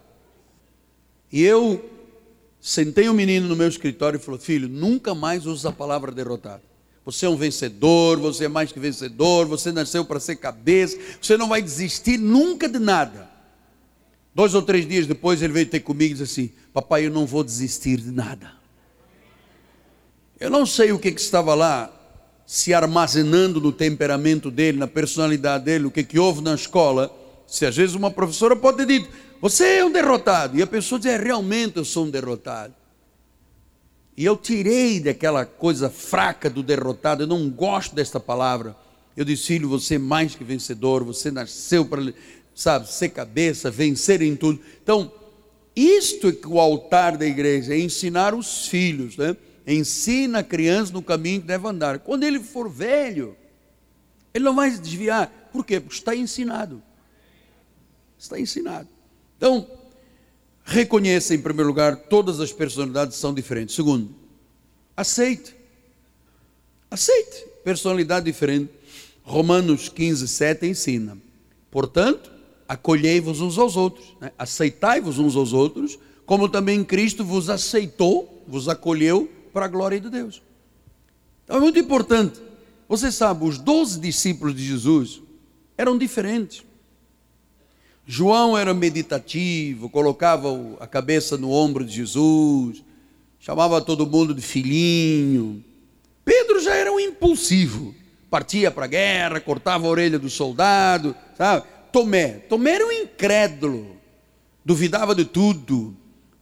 [1.29, 1.83] E eu
[2.61, 6.13] sentei o um menino no meu escritório e falou: "Filho, nunca mais usa a palavra
[6.13, 6.63] derrotado.
[7.03, 11.35] Você é um vencedor, você é mais que vencedor, você nasceu para ser cabeça, você
[11.35, 13.29] não vai desistir nunca de nada.
[14.33, 17.25] Dois ou três dias depois ele veio ter comigo e disse assim: Papai, eu não
[17.25, 18.56] vou desistir de nada.
[20.39, 21.91] Eu não sei o que, que estava lá
[22.45, 27.11] se armazenando no temperamento dele, na personalidade dele, o que, que houve na escola.
[27.47, 29.09] Se às vezes uma professora pode ter dito:
[29.41, 30.57] Você é um derrotado.
[30.57, 32.73] E a pessoa diz: é, Realmente eu sou um derrotado.
[34.15, 38.75] E eu tirei daquela coisa fraca do derrotado, eu não gosto desta palavra.
[39.15, 42.13] Eu disse, filho, você é mais que vencedor, você nasceu para,
[42.55, 44.59] sabe, ser cabeça, vencer em tudo.
[44.81, 45.11] Então,
[45.75, 49.37] isto é que o altar da igreja é ensinar os filhos, né?
[49.67, 51.99] Ensina a criança no caminho que deve andar.
[51.99, 53.35] Quando ele for velho,
[54.33, 55.29] ele não vai se desviar.
[55.51, 55.79] Por quê?
[55.79, 56.81] Porque está ensinado.
[58.17, 58.87] Está ensinado.
[59.35, 59.67] Então,
[60.69, 63.73] Reconheça, em primeiro lugar, todas as personalidades são diferentes.
[63.73, 64.13] Segundo,
[64.97, 65.55] aceite.
[66.91, 67.45] Aceite.
[67.63, 68.69] Personalidade diferente.
[69.23, 71.17] Romanos 15, 7 ensina.
[71.71, 72.29] Portanto,
[72.67, 74.33] acolhei-vos uns aos outros, né?
[74.37, 80.07] aceitai-vos uns aos outros, como também Cristo vos aceitou, vos acolheu para a glória de
[80.07, 80.43] Deus.
[81.43, 82.39] Então é muito importante.
[82.87, 85.19] Você sabe, os doze discípulos de Jesus
[85.75, 86.63] eram diferentes.
[88.05, 90.47] João era meditativo, colocava
[90.79, 92.83] a cabeça no ombro de Jesus,
[93.39, 95.65] chamava todo mundo de filhinho.
[96.23, 97.95] Pedro já era um impulsivo,
[98.29, 101.65] partia para a guerra, cortava a orelha do soldado, sabe?
[101.91, 103.97] Tomé, Tomé era um incrédulo,
[104.63, 105.97] duvidava de tudo.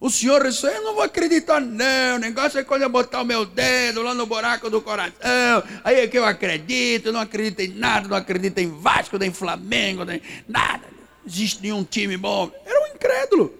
[0.06, 3.24] O senhor disse, eu não vou acreditar não, o negócio é quando eu botar o
[3.24, 7.68] meu dedo lá no buraco do coração, aí é que eu acredito, não acredito em
[7.68, 12.50] nada, não acredito em Vasco, nem Flamengo, nem nada existe nenhum time bom.
[12.64, 13.52] Era um incrédulo.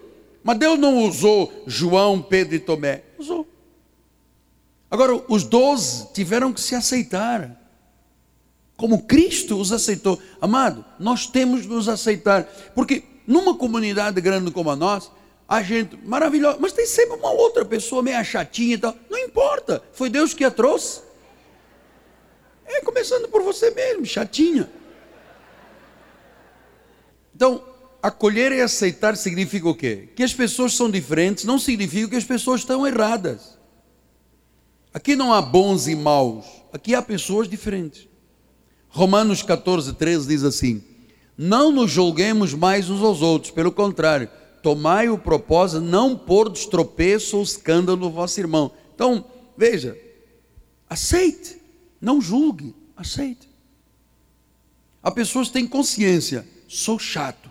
[0.43, 3.03] Mas Deus não usou João, Pedro e Tomé.
[3.19, 3.45] Usou.
[4.89, 7.61] Agora, os doze tiveram que se aceitar.
[8.77, 10.21] Como Cristo os aceitou.
[10.39, 12.43] Amado, nós temos que nos aceitar.
[12.73, 15.11] Porque numa comunidade grande como a nossa,
[15.47, 18.95] a gente maravilhosa, mas tem sempre uma outra pessoa meio chatinha e tal.
[19.09, 21.01] Não importa, foi Deus que a trouxe.
[22.65, 24.69] É começando por você mesmo, chatinha.
[27.33, 27.63] Então,
[28.01, 30.09] acolher e aceitar significa o quê?
[30.15, 33.57] Que as pessoas são diferentes não significa que as pessoas estão erradas.
[34.93, 38.07] Aqui não há bons e maus, aqui há pessoas diferentes.
[38.89, 40.83] Romanos 14, 13 diz assim:
[41.37, 44.29] Não nos julguemos mais uns aos outros, pelo contrário,
[44.67, 48.69] tomai o propósito não pôr destropeço ou escândalo no vosso irmão.
[48.93, 49.23] Então,
[49.55, 49.97] veja,
[50.89, 51.61] aceite,
[52.01, 53.47] não julgue, aceite.
[55.01, 57.49] Há pessoas têm consciência sou chato.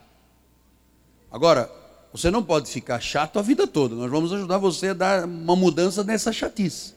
[1.33, 1.72] Agora,
[2.12, 3.94] você não pode ficar chato a vida toda.
[3.94, 6.92] Nós vamos ajudar você a dar uma mudança nessa chatice.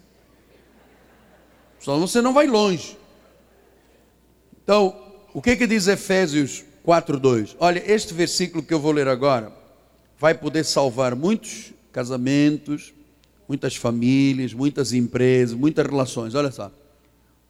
[1.80, 2.98] Só você não vai longe.
[4.66, 5.02] Então,
[5.34, 7.56] o que, que diz Efésios 4:2?
[7.58, 9.59] Olha, este versículo que eu vou ler agora
[10.20, 12.94] vai poder salvar muitos casamentos,
[13.48, 16.36] muitas famílias, muitas empresas, muitas relações.
[16.36, 16.72] Olha só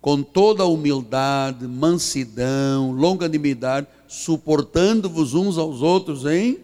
[0.02, 6.60] com toda humildade, mansidão, longanimidade, suportando-vos uns aos outros em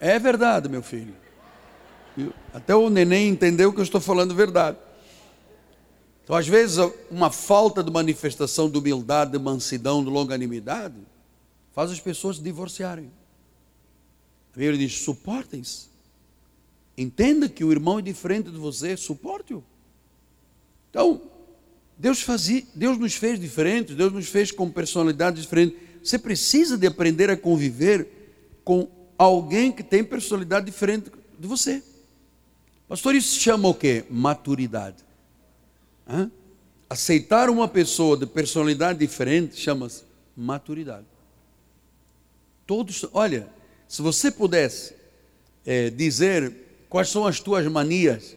[0.00, 1.14] É verdade, meu filho.
[2.52, 4.78] Até o neném entendeu que eu estou falando verdade.
[6.24, 6.78] Então, às vezes,
[7.10, 10.96] uma falta de manifestação de humildade, de mansidão, de longanimidade,
[11.72, 13.10] faz as pessoas se divorciarem.
[14.56, 15.88] Bíblia diz: suportem-se.
[16.96, 19.62] Entenda que o irmão é diferente de você, suporte-o.
[20.88, 21.20] Então,
[21.98, 25.78] Deus fazia, Deus nos fez diferentes, Deus nos fez com personalidades diferentes.
[26.02, 28.08] Você precisa de aprender a conviver
[28.64, 28.88] com
[29.18, 31.82] alguém que tem personalidade diferente de você.
[32.88, 34.04] Pastor, isso se chama o quê?
[34.08, 35.04] Maturidade.
[36.08, 36.30] Hã?
[36.88, 40.04] Aceitar uma pessoa de personalidade diferente chama-se
[40.36, 41.06] maturidade.
[42.66, 43.48] Todos, olha,
[43.88, 44.94] se você pudesse
[45.64, 46.52] é, dizer
[46.88, 48.36] quais são as tuas manias,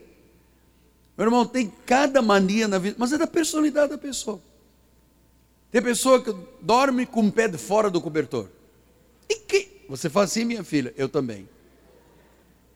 [1.17, 4.41] meu irmão, tem cada mania na vida, mas é da personalidade da pessoa.
[5.71, 8.47] Tem pessoa que dorme com o pé de fora do cobertor.
[9.27, 9.83] E que?
[9.89, 11.47] Você fala assim, minha filha, eu também.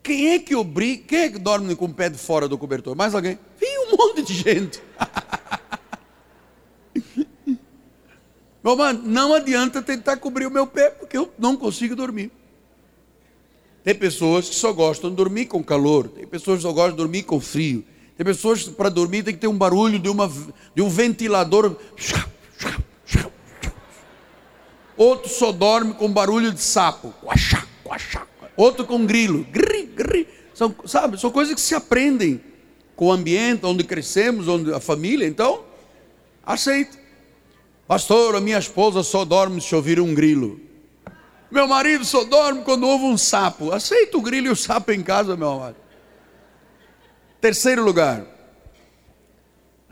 [0.04, 2.96] Quem é que obriga, quem é que dorme com o pé de fora do cobertor?
[2.96, 3.40] Mais alguém?
[3.58, 4.84] Vem um monte de gente.
[8.64, 12.32] Meu mano, não adianta tentar cobrir o meu pé, porque eu não consigo dormir.
[13.84, 16.98] Tem pessoas que só gostam de dormir com calor, tem pessoas que só gostam de
[16.98, 17.84] dormir com frio,
[18.16, 20.32] tem pessoas que para dormir tem que ter um barulho de, uma,
[20.74, 21.76] de um ventilador.
[24.96, 27.14] Outro só dorme com barulho de sapo.
[28.56, 29.46] Outro com grilo.
[29.52, 30.28] Gri, gri.
[30.54, 32.40] São, sabe, são coisas que se aprendem
[32.96, 35.28] com o ambiente onde crescemos, onde a família.
[35.28, 35.64] Então,
[36.46, 36.98] aceita.
[37.88, 40.62] Pastor, a minha esposa só dorme se ouvir um grilo.
[41.54, 43.72] Meu marido só dorme quando ouve um sapo.
[43.72, 45.76] Aceita o grilo e o sapo em casa, meu amado.
[47.40, 48.26] Terceiro lugar.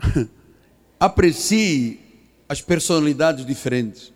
[0.98, 2.00] Aprecie
[2.48, 4.12] as personalidades diferentes.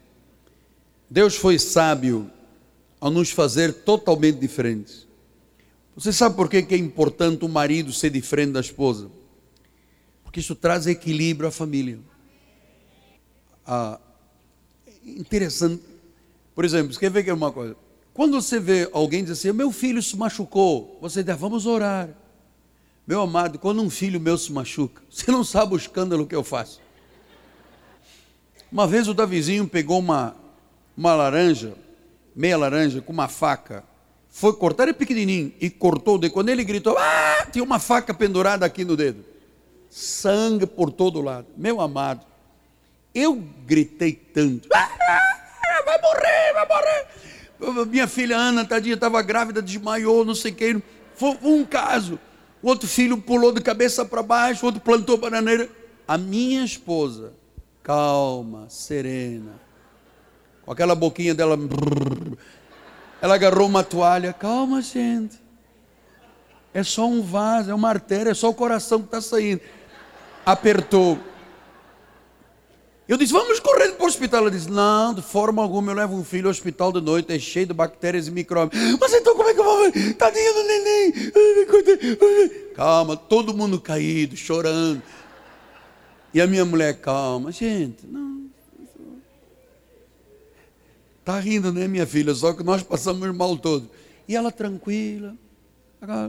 [1.08, 2.28] Deus foi sábio
[3.00, 5.06] ao nos fazer totalmente diferentes.
[5.94, 9.08] Você sabe por que é importante o marido ser diferente da esposa?
[10.24, 12.00] Porque isso traz equilíbrio à família
[13.64, 14.00] ah,
[15.04, 15.95] interessante.
[16.56, 17.76] Por exemplo, quer ver que é uma coisa?
[18.14, 22.08] Quando você vê alguém dizer assim, meu filho se machucou, você diz, vamos orar.
[23.06, 26.42] Meu amado, quando um filho meu se machuca, você não sabe o escândalo que eu
[26.42, 26.80] faço.
[28.72, 30.34] Uma vez o Davizinho pegou uma,
[30.96, 31.74] uma laranja,
[32.34, 33.84] meia laranja, com uma faca,
[34.30, 36.32] foi cortar, era pequenininho, e cortou o dedo.
[36.32, 39.22] Quando ele gritou, ah, tinha uma faca pendurada aqui no dedo.
[39.90, 41.48] Sangue por todo lado.
[41.54, 42.24] Meu amado,
[43.14, 43.34] eu
[43.66, 44.68] gritei tanto.
[44.72, 45.35] Ah,
[45.98, 47.86] vai morrer, vai morrer.
[47.86, 50.82] Minha filha Ana, tadinha, estava grávida, desmaiou, não sei o que.
[51.14, 52.18] Foi um caso.
[52.62, 55.68] O outro filho pulou de cabeça para baixo, o outro plantou bananeira.
[56.06, 57.32] A minha esposa,
[57.82, 59.52] calma, serena,
[60.64, 61.58] com aquela boquinha dela,
[63.20, 64.32] ela agarrou uma toalha.
[64.32, 65.40] Calma, gente.
[66.74, 69.62] É só um vaso, é uma artéria, é só o coração que está saindo.
[70.44, 71.18] Apertou.
[73.08, 74.40] Eu disse, vamos correndo para o hospital.
[74.40, 77.38] Ela disse, não, de forma alguma eu levo um filho ao hospital de noite, é
[77.38, 78.82] cheio de bactérias e micróbios.
[79.00, 80.14] Mas então como é que eu vou ver?
[80.14, 81.12] Tadinho do neném.
[82.74, 85.00] Calma, todo mundo caído, chorando.
[86.34, 88.44] E a minha mulher, calma, gente, não.
[91.20, 92.34] Está rindo, né, minha filha?
[92.34, 93.88] Só que nós passamos mal todo.
[94.28, 95.34] E ela tranquila.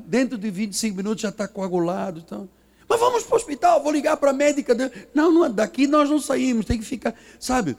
[0.06, 2.22] Dentro de 25 minutos já está coagulado.
[2.24, 2.48] Então.
[2.88, 4.76] Mas vamos para o hospital, vou ligar para a médica.
[5.14, 7.14] Não, não, daqui nós não saímos, tem que ficar.
[7.40, 7.78] Sabe?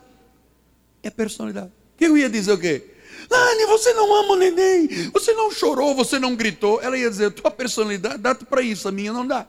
[1.03, 1.69] É personalidade.
[1.95, 2.85] O que eu ia dizer o quê?
[3.31, 6.81] Lani, você não ama o neném, você não chorou, você não gritou.
[6.81, 9.47] Ela ia dizer, tua personalidade dá para isso, a minha não dá.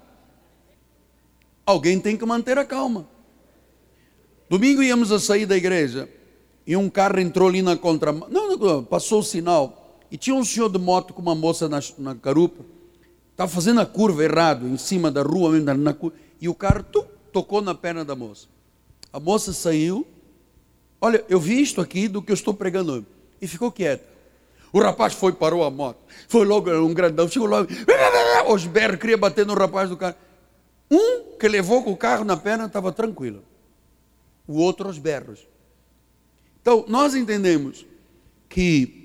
[1.66, 3.08] Alguém tem que manter a calma.
[4.50, 6.10] Domingo íamos a sair da igreja
[6.66, 8.28] e um carro entrou ali na contramão.
[8.30, 10.00] Não, não, passou o sinal.
[10.12, 12.66] E tinha um senhor de moto com uma moça na, na carupa.
[13.40, 15.96] Estava fazendo a curva errado, em cima da rua, na, na,
[16.42, 16.84] e o carro
[17.32, 18.48] tocou na perna da moça.
[19.14, 20.06] A moça saiu.
[21.00, 23.06] Olha, eu vi isto aqui do que eu estou pregando
[23.42, 24.04] e ficou quieta.
[24.74, 26.00] O rapaz foi, parou a moto.
[26.28, 27.70] Foi logo um grandão, chegou logo,
[28.52, 30.16] os berros, queria bater no rapaz do carro.
[30.92, 33.42] Um que levou com o carro na perna estava tranquilo.
[34.46, 35.48] O outro aos berros.
[36.62, 37.86] Então, nós entendemos
[38.50, 38.99] que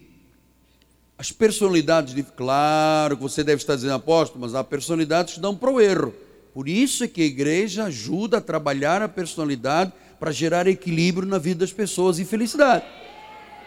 [1.16, 5.70] as personalidades, claro que você deve estar dizendo apóstolo, mas há personalidades que dão para
[5.70, 6.12] o erro.
[6.53, 11.38] Por isso é que a igreja ajuda a trabalhar a personalidade para gerar equilíbrio na
[11.38, 12.85] vida das pessoas e felicidade.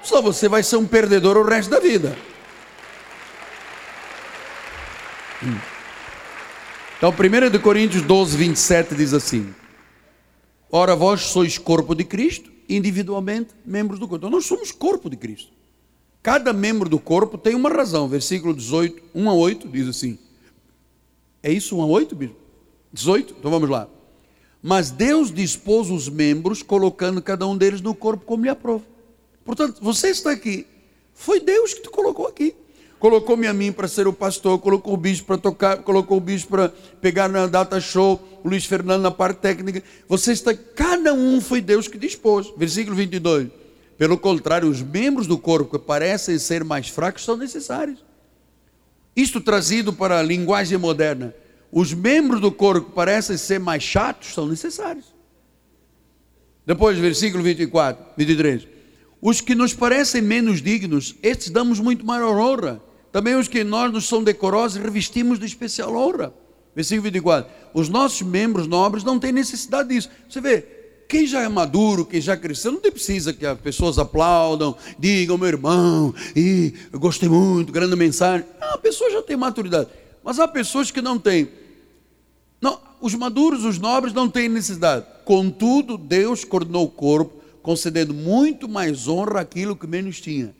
[0.03, 2.17] Só você vai ser um perdedor o resto da vida.
[5.43, 5.57] Hum.
[6.97, 9.53] Então, 1 de Coríntios 12, 27 diz assim:
[10.71, 14.25] Ora, vós sois corpo de Cristo, individualmente membros do corpo.
[14.25, 15.56] Então, nós somos corpo de Cristo.
[16.27, 18.05] Cada membro do corpo tem uma razão.
[18.09, 20.19] Versículo 18, 1 a 8 diz assim.
[21.41, 22.35] É isso 1 a 8, bispo?
[22.91, 23.35] 18?
[23.39, 23.87] Então vamos lá.
[24.61, 28.83] Mas Deus dispôs os membros, colocando cada um deles no corpo como lhe aprova.
[29.45, 30.67] Portanto, você está aqui.
[31.13, 32.53] Foi Deus que te colocou aqui.
[32.99, 36.47] colocou-me a mim para ser o pastor, colocou o bicho para tocar, colocou o bicho
[36.47, 36.67] para
[36.99, 39.81] pegar na data show, o Luiz Fernando na parte técnica.
[40.09, 42.51] Você está, cada um foi Deus que dispôs.
[42.57, 43.66] Versículo 22.
[43.97, 48.05] Pelo contrário, os membros do corpo que parecem ser mais fracos são necessários.
[49.15, 51.33] Isto trazido para a linguagem moderna.
[51.71, 55.05] Os membros do corpo que parecem ser mais chatos são necessários.
[56.65, 58.67] Depois, versículo 24, 23.
[59.19, 62.81] Os que nos parecem menos dignos, estes damos muito maior honra.
[63.11, 66.31] Também os que nós nos são decorosos, revestimos de especial honra.
[66.75, 67.51] Versículo 24.
[67.73, 70.09] Os nossos membros nobres não têm necessidade disso.
[70.29, 70.76] Você vê,
[71.07, 75.47] quem já é maduro, quem já cresceu, não precisa que as pessoas aplaudam, digam, meu
[75.47, 78.45] irmão, e eu gostei muito, grande mensagem.
[78.59, 79.89] Não, a pessoa já tem maturidade.
[80.23, 81.47] Mas há pessoas que não têm.
[82.59, 85.05] Não, os maduros, os nobres não têm necessidade.
[85.23, 90.55] Contudo, Deus coordenou o corpo concedendo muito mais honra àquilo que menos tinha.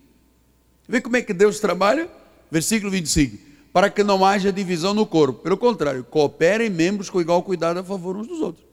[0.86, 2.08] Vê como é que Deus trabalha?
[2.50, 3.38] Versículo 25.
[3.72, 5.42] Para que não haja divisão no corpo.
[5.42, 8.66] Pelo contrário, cooperem membros com igual cuidado a favor uns dos outros.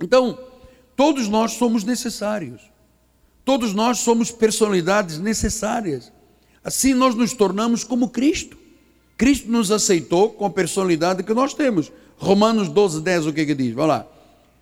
[0.00, 0.38] Então,
[0.96, 2.60] todos nós somos necessários.
[3.44, 6.12] Todos nós somos personalidades necessárias.
[6.64, 8.56] Assim nós nos tornamos como Cristo.
[9.16, 11.90] Cristo nos aceitou com a personalidade que nós temos.
[12.16, 13.74] Romanos 12, 10, o que, que diz?
[13.74, 14.06] Vamos lá.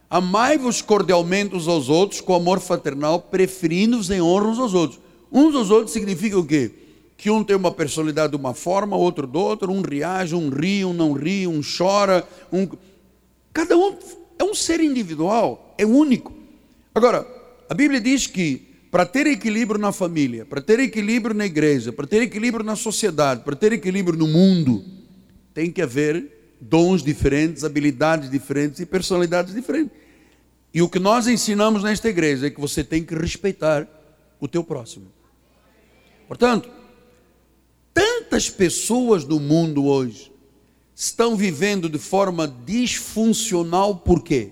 [0.08, 4.98] Amai-vos cordialmente uns aos outros com amor fraternal, preferindo-vos em honra uns aos outros.
[5.30, 6.72] Uns aos outros significa o quê?
[7.16, 10.84] Que um tem uma personalidade de uma forma, outro de outra, um reage, um ri,
[10.84, 12.26] um não ri, um chora.
[12.52, 12.66] Um...
[13.52, 13.94] Cada um
[14.40, 16.32] é um ser individual, é único.
[16.94, 17.26] Agora,
[17.68, 22.06] a Bíblia diz que para ter equilíbrio na família, para ter equilíbrio na igreja, para
[22.06, 24.82] ter equilíbrio na sociedade, para ter equilíbrio no mundo,
[25.52, 29.92] tem que haver dons diferentes, habilidades diferentes e personalidades diferentes.
[30.72, 33.86] E o que nós ensinamos nesta igreja é que você tem que respeitar
[34.40, 35.12] o teu próximo.
[36.26, 36.70] Portanto,
[37.92, 40.29] tantas pessoas no mundo hoje
[41.00, 44.50] estão vivendo de forma disfuncional por quê?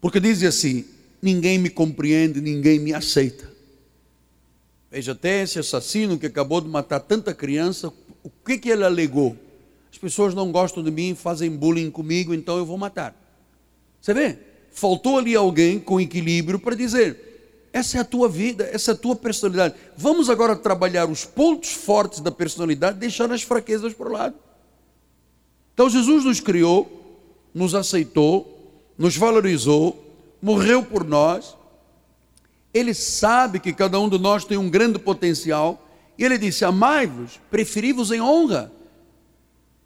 [0.00, 0.84] Porque dizem assim:
[1.20, 3.52] ninguém me compreende, ninguém me aceita.
[4.88, 7.92] Veja até esse assassino que acabou de matar tanta criança,
[8.22, 9.36] o que, que ele alegou?
[9.90, 13.12] As pessoas não gostam de mim, fazem bullying comigo, então eu vou matar.
[14.00, 14.38] Você vê?
[14.70, 18.96] Faltou ali alguém com equilíbrio para dizer: essa é a tua vida, essa é a
[18.96, 19.74] tua personalidade.
[19.96, 24.47] Vamos agora trabalhar os pontos fortes da personalidade, deixar as fraquezas para o lado.
[25.78, 27.22] Então Jesus nos criou,
[27.54, 30.12] nos aceitou, nos valorizou,
[30.42, 31.56] morreu por nós.
[32.74, 35.88] Ele sabe que cada um de nós tem um grande potencial.
[36.18, 38.72] E ele disse: Amai-vos, preferi-vos em honra.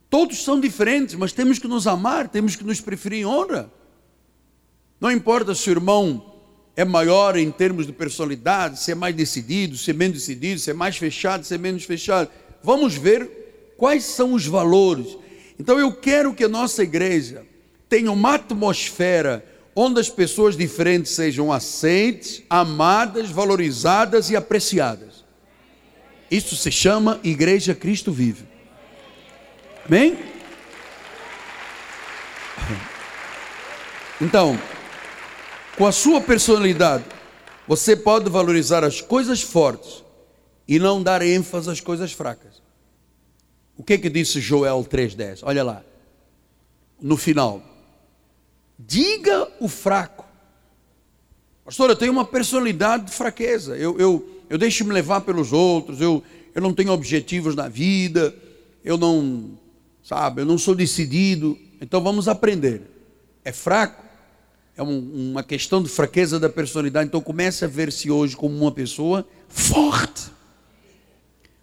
[0.08, 3.70] Todos são diferentes, mas temos que nos amar, temos que nos preferir em honra.
[4.98, 6.24] Não importa se o irmão
[6.74, 10.70] é maior em termos de personalidade, se é mais decidido, se é menos decidido, se
[10.70, 12.30] é mais fechado, se é menos fechado.
[12.62, 15.20] Vamos ver quais são os valores.
[15.62, 17.46] Então eu quero que a nossa igreja
[17.88, 19.46] tenha uma atmosfera
[19.76, 25.24] onde as pessoas diferentes sejam aceites, amadas, valorizadas e apreciadas.
[26.28, 28.44] Isso se chama Igreja Cristo Vive.
[29.86, 30.18] Amém?
[34.20, 34.58] Então,
[35.78, 37.04] com a sua personalidade,
[37.68, 40.02] você pode valorizar as coisas fortes
[40.66, 42.51] e não dar ênfase às coisas fracas.
[43.76, 45.40] O que é que disse Joel 3:10?
[45.42, 45.82] Olha lá.
[47.00, 47.62] No final.
[48.78, 50.24] Diga o fraco.
[51.64, 53.76] Pastor, eu tenho uma personalidade de fraqueza.
[53.76, 56.00] Eu, eu, eu deixo-me levar pelos outros.
[56.00, 56.22] Eu,
[56.54, 58.34] eu não tenho objetivos na vida.
[58.84, 59.58] Eu não
[60.02, 60.42] sabe?
[60.42, 61.58] Eu não sou decidido.
[61.80, 62.82] Então vamos aprender.
[63.44, 64.02] É fraco,
[64.76, 67.08] é um, uma questão de fraqueza da personalidade.
[67.08, 70.30] Então comece a ver-se hoje como uma pessoa forte.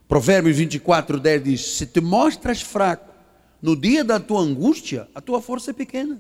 [0.10, 3.14] Provérbios 24, 10 diz: Se te mostras fraco
[3.62, 6.20] no dia da tua angústia, a tua força é pequena.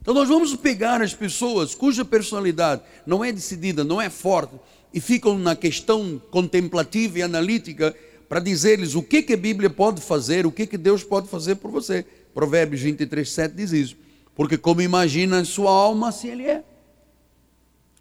[0.00, 4.54] Então nós vamos pegar as pessoas cuja personalidade não é decidida, não é forte,
[4.94, 7.96] e ficam na questão contemplativa e analítica,
[8.28, 11.56] para dizer-lhes o que, que a Bíblia pode fazer, o que, que Deus pode fazer
[11.56, 12.06] por você.
[12.32, 13.96] Provérbios 23, 7 diz isso.
[14.36, 16.62] Porque como imagina a sua alma, assim ele é.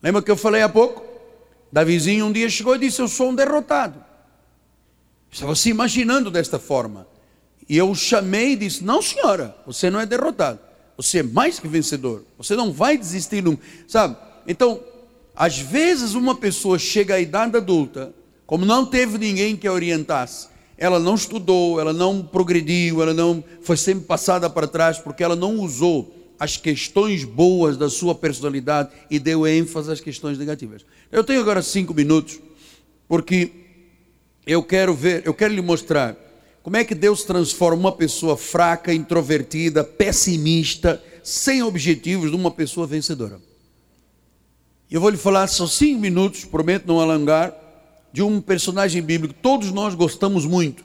[0.04, 1.04] Lembra que eu falei há pouco?
[1.72, 4.09] Davizinho um dia chegou e disse: Eu sou um derrotado.
[5.32, 7.08] Estava se imaginando desta forma.
[7.68, 10.60] E eu o chamei e disse: Não, senhora, você não é derrotado.
[10.98, 12.26] Você é mais que vencedor.
[12.38, 13.44] Você não vai desistir.
[13.88, 14.18] Sabe?
[14.48, 14.82] Então,
[15.36, 18.14] às vezes uma pessoa chega à idade adulta
[18.50, 23.44] como não teve ninguém que a orientasse, ela não estudou, ela não progrediu, ela não
[23.62, 28.90] foi sempre passada para trás porque ela não usou as questões boas da sua personalidade
[29.08, 30.84] e deu ênfase às questões negativas.
[31.12, 32.40] Eu tenho agora cinco minutos,
[33.08, 33.52] porque
[34.46, 36.16] eu quero ver, eu quero lhe mostrar
[36.62, 43.40] como é que Deus transforma uma pessoa fraca, introvertida, pessimista, sem objetivos, numa pessoa vencedora.
[44.90, 47.56] Eu vou lhe falar só cinco minutos, prometo não alongar,
[48.12, 50.84] de um personagem bíblico que todos nós gostamos muito,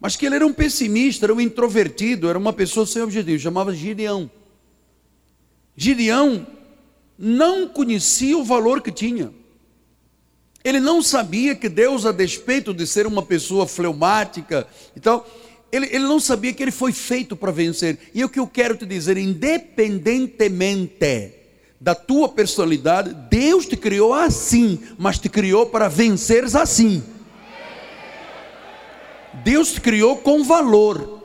[0.00, 3.74] mas que ele era um pessimista, era um introvertido, era uma pessoa sem objetivo, chamava
[3.74, 4.30] Gideão.
[5.76, 6.46] Gideão
[7.18, 9.32] não conhecia o valor que tinha.
[10.62, 15.26] Ele não sabia que Deus, a despeito de ser uma pessoa fleumática e tal,
[15.72, 17.98] ele, ele não sabia que ele foi feito para vencer.
[18.14, 21.32] E o que eu quero te dizer, independentemente
[21.80, 27.02] da tua personalidade, Deus te criou assim, mas te criou para venceres assim.
[29.42, 31.19] Deus te criou com valor.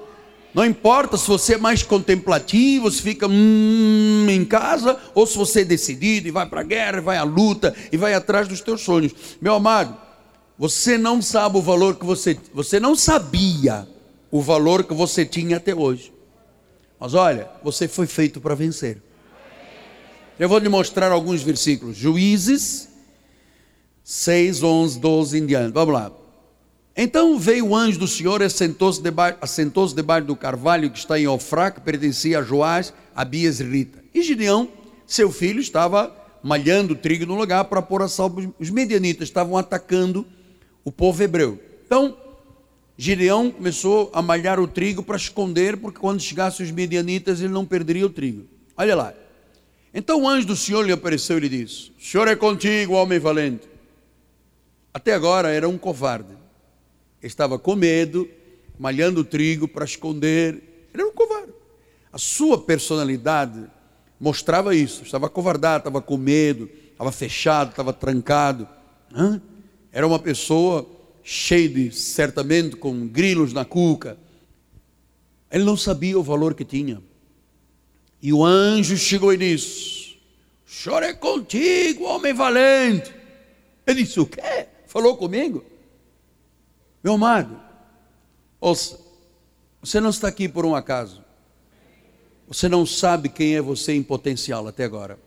[0.55, 5.61] Não importa se você é mais contemplativo, se fica hum, em casa, ou se você
[5.61, 8.79] é decidido e vai para a guerra, vai à luta e vai atrás dos teus
[8.79, 9.13] sonhos.
[9.41, 9.97] Meu amado,
[10.57, 13.85] você não sabe o valor que você, você não sabia
[14.31, 16.13] o valor que você tinha até hoje.
[16.97, 19.03] Mas olha, você foi feito para vencer.
[20.39, 21.97] Eu vou lhe mostrar alguns versículos.
[21.97, 22.87] Juízes
[24.05, 25.73] 6, 11, 12 em diante.
[25.73, 26.13] Vamos lá.
[26.97, 31.19] Então veio o anjo do Senhor e assentou-se debaixo, assentou debaixo do carvalho que está
[31.19, 34.01] em Ofrá, que pertencia a Joás, Abias e Rita.
[34.13, 34.69] E Gideão,
[35.05, 38.55] seu filho, estava malhando trigo no lugar para pôr a salvo.
[38.57, 40.25] Os medianitas estavam atacando
[40.85, 41.59] o povo hebreu.
[41.85, 42.15] Então,
[42.97, 47.65] Gideão começou a malhar o trigo para esconder, porque quando chegassem os medianitas ele não
[47.65, 48.45] perderia o trigo.
[48.77, 49.13] Olha lá.
[49.93, 53.19] Então o anjo do Senhor lhe apareceu e lhe disse: O Senhor é contigo, homem
[53.19, 53.67] valente.
[54.93, 56.44] Até agora era um covarde
[57.27, 58.29] estava com medo,
[58.77, 60.53] malhando trigo para esconder.
[60.93, 61.53] Ele era um covarde.
[62.11, 63.65] A sua personalidade
[64.19, 65.03] mostrava isso.
[65.03, 68.67] Estava covardado, estava com medo, estava fechado, estava trancado.
[69.91, 70.87] Era uma pessoa
[71.23, 74.17] cheia de, certamente, com grilos na cuca.
[75.51, 77.01] Ele não sabia o valor que tinha.
[78.21, 80.17] E o anjo chegou e disse:
[80.65, 83.13] Chore contigo, homem valente.
[83.85, 84.67] Ele disse: O quê?
[84.87, 85.63] Falou comigo?
[87.05, 87.61] Meu amado,
[88.59, 88.99] ouça,
[89.79, 91.23] você não está aqui por um acaso.
[92.47, 95.19] Você não sabe quem é você em potencial até agora.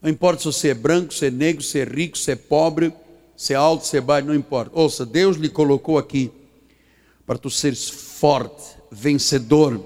[0.00, 2.94] Não importa se você é branco, se é negro, se é rico, se é pobre,
[3.36, 4.70] se é alto, se é baixo, não importa.
[4.72, 6.32] Ouça, Deus lhe colocou aqui
[7.26, 9.84] para tu seres forte, vencedor,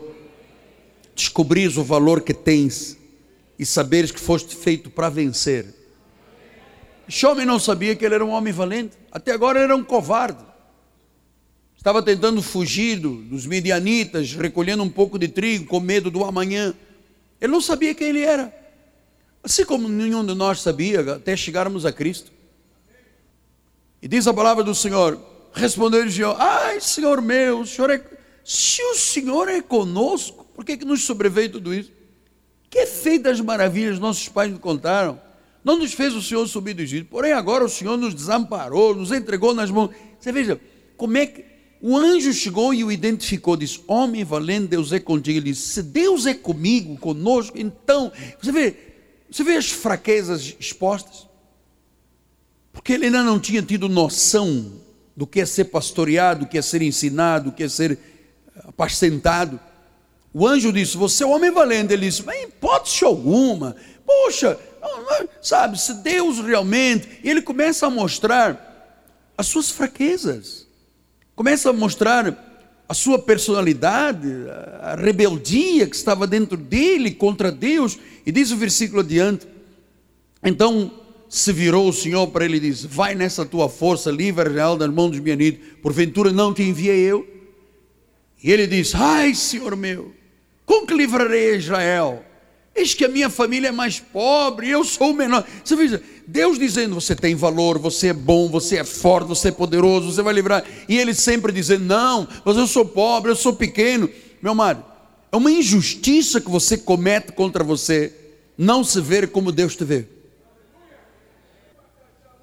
[1.13, 2.97] descobrires o valor que tens
[3.59, 5.75] e saberes que foste feito para vencer.
[7.09, 8.97] Este homem não sabia que ele era um homem valente.
[9.13, 10.45] Até agora era um covarde.
[11.77, 16.75] Estava tentando fugir dos midianitas, recolhendo um pouco de trigo, com medo do amanhã.
[17.41, 18.53] Ele não sabia quem ele era.
[19.43, 22.33] Assim como nenhum de nós sabia, até chegarmos a Cristo.
[24.03, 25.21] E diz a palavra do Senhor:
[25.53, 28.03] respondeu-lhe Senhor: Ai, Senhor meu, o Senhor é...
[28.45, 31.93] se o Senhor é conosco, por que, que nos sobreveio tudo isso?
[32.69, 35.21] Que feitas maravilhas nossos pais nos contaram.
[35.67, 39.11] Não nos fez o Senhor subir do Egito, porém agora o Senhor nos desamparou, nos
[39.11, 39.91] entregou nas mãos.
[40.17, 40.61] Você veja,
[40.97, 41.45] como é que
[41.83, 45.39] o anjo chegou e o identificou, disse: Homem valente, Deus é contigo.
[45.41, 48.77] Ele disse: Se Deus é comigo, conosco, então, você vê,
[49.29, 51.27] você vê as fraquezas expostas?
[52.73, 54.73] Porque ele ainda não tinha tido noção
[55.17, 57.99] do que é ser pastoreado, do que é ser ensinado, do que é ser
[58.59, 59.59] apacentado.
[60.33, 61.93] O anjo disse: Você é homem valente.
[61.93, 63.75] Ele disse: Mas hipótese alguma,
[64.07, 64.57] poxa,
[65.43, 68.63] sabe, se Deus realmente, ele começa a mostrar
[69.37, 70.67] as suas fraquezas,
[71.35, 72.45] começa a mostrar
[72.89, 74.29] a sua personalidade,
[74.81, 79.47] a rebeldia que estava dentro dele contra Deus, e diz o versículo adiante:
[80.43, 80.93] então
[81.29, 84.91] se virou o Senhor para ele e disse: Vai nessa tua força, livre Israel das
[84.91, 87.27] mãos dos mianitos, porventura não te enviei eu?
[88.43, 90.15] E ele diz: Ai, Senhor meu,
[90.65, 92.25] como que livrarei Israel?
[92.77, 95.45] Eis que a minha família é mais pobre, eu sou o menor.
[95.65, 99.53] Você veja, Deus dizendo: você tem valor, você é bom, você é forte, você é
[99.53, 100.63] poderoso, você vai livrar.
[100.87, 104.11] E ele sempre dizendo: não, mas eu sou pobre, eu sou pequeno.
[104.43, 104.85] Meu amado,
[105.33, 108.13] é uma injustiça que você comete contra você,
[108.59, 110.07] não se ver como Deus te vê.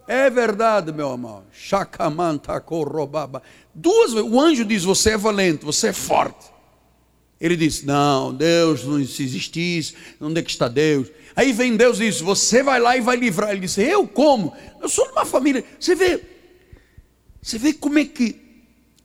[0.07, 1.43] É verdade, meu amor.
[1.51, 3.41] Chacamanta corrobaba.
[3.73, 6.53] Duas vezes, o anjo diz: você é valente, você é forte.
[7.44, 11.10] Ele disse: Não, Deus não existisse, onde é que está Deus?
[11.36, 13.52] Aí vem Deus e diz: Você vai lá e vai livrar.
[13.52, 14.56] Ele disse: Eu como?
[14.82, 15.62] Eu sou de uma família.
[15.78, 16.22] Você vê,
[17.41, 18.39] você vê como é que,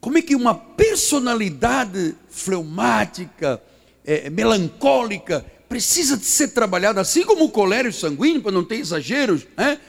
[0.00, 3.60] como é que uma personalidade fleumática,
[4.04, 9.48] é, melancólica, precisa de ser trabalhada, assim como o colérico sanguíneo, para não ter exageros,
[9.56, 9.80] né?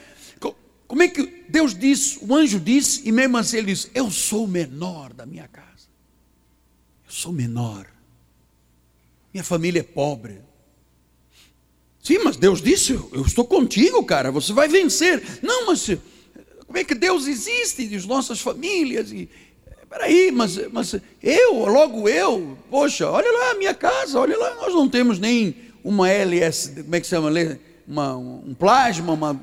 [0.88, 4.46] Como é que Deus disse, o anjo disse, e mesmo assim ele disse: Eu sou
[4.46, 5.86] o menor da minha casa.
[7.06, 7.86] Eu sou menor.
[9.32, 10.40] Minha família é pobre.
[12.02, 15.22] Sim, mas Deus disse: Eu estou contigo, cara, você vai vencer.
[15.42, 15.86] Não, mas
[16.66, 19.12] como é que Deus existe de nossas famílias?
[19.12, 19.28] E,
[19.88, 24.72] peraí, mas, mas eu, logo eu, poxa, olha lá a minha casa, olha lá, nós
[24.74, 27.30] não temos nem uma LS, como é que se chama?
[27.86, 29.40] Uma, um plasma, uma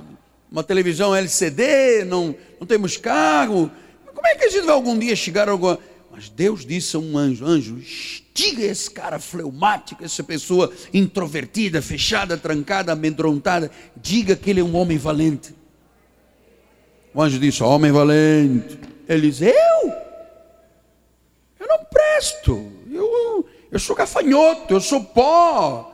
[0.52, 3.70] uma televisão LCD, não, não temos carro.
[4.14, 5.78] Como é que a gente vai algum dia chegar a alguma.
[6.18, 12.36] Mas Deus disse a um anjo: anjo, estiga esse cara fleumático, essa pessoa introvertida, fechada,
[12.36, 15.54] trancada, amedrontada, diga que ele é um homem valente.
[17.14, 18.80] O anjo disse: Homem valente.
[19.08, 19.94] Ele diz: Eu?
[21.60, 22.68] Eu não presto.
[22.92, 25.94] Eu, eu sou gafanhoto, eu sou pó.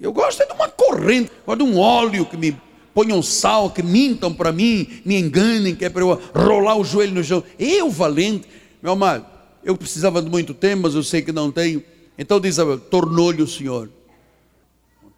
[0.00, 2.60] Eu gosto é de uma corrente, gosto de um óleo que me
[2.92, 7.14] ponham sal, que mintam para mim, me enganem, que é para eu rolar o joelho
[7.14, 7.44] no chão.
[7.56, 8.48] Eu, valente,
[8.82, 11.82] meu amado, eu precisava de muito tempo, mas eu sei que não tenho.
[12.16, 12.56] Então diz
[12.90, 13.90] tornou-lhe o Senhor.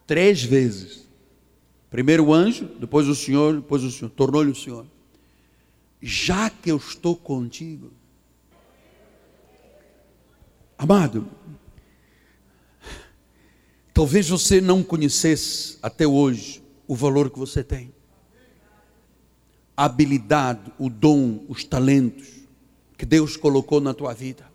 [0.07, 1.07] Três vezes.
[1.91, 4.11] Primeiro o anjo, depois o Senhor, depois o Senhor.
[4.11, 4.87] Tornou-lhe o Senhor.
[6.01, 7.93] Já que eu estou contigo.
[10.77, 11.29] Amado,
[13.95, 17.95] talvez você não conhecesse até hoje o valor que você tem.
[19.77, 22.32] A habilidade, o dom, os talentos
[23.03, 24.49] que Deus colocou na tua vida.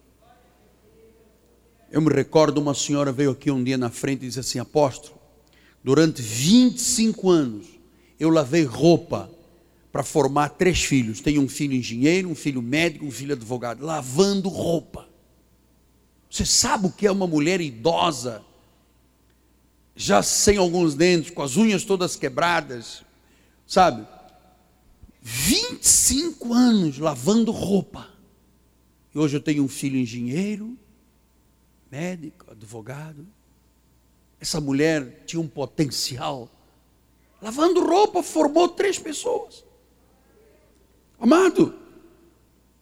[1.91, 5.19] Eu me recordo, uma senhora veio aqui um dia na frente e disse assim: Apóstolo,
[5.83, 7.67] durante 25 anos
[8.17, 9.29] eu lavei roupa
[9.91, 11.19] para formar três filhos.
[11.19, 15.09] Tenho um filho engenheiro, um filho médico, um filho advogado, lavando roupa.
[16.29, 18.41] Você sabe o que é uma mulher idosa
[19.93, 23.03] já sem alguns dentes, com as unhas todas quebradas,
[23.67, 24.07] sabe?
[25.21, 28.15] 25 anos lavando roupa.
[29.17, 30.77] E hoje eu tenho um filho engenheiro,
[31.89, 33.27] médico, advogado.
[34.39, 36.47] Essa mulher tinha um potencial.
[37.41, 39.65] Lavando roupa, formou três pessoas.
[41.19, 41.73] Amado,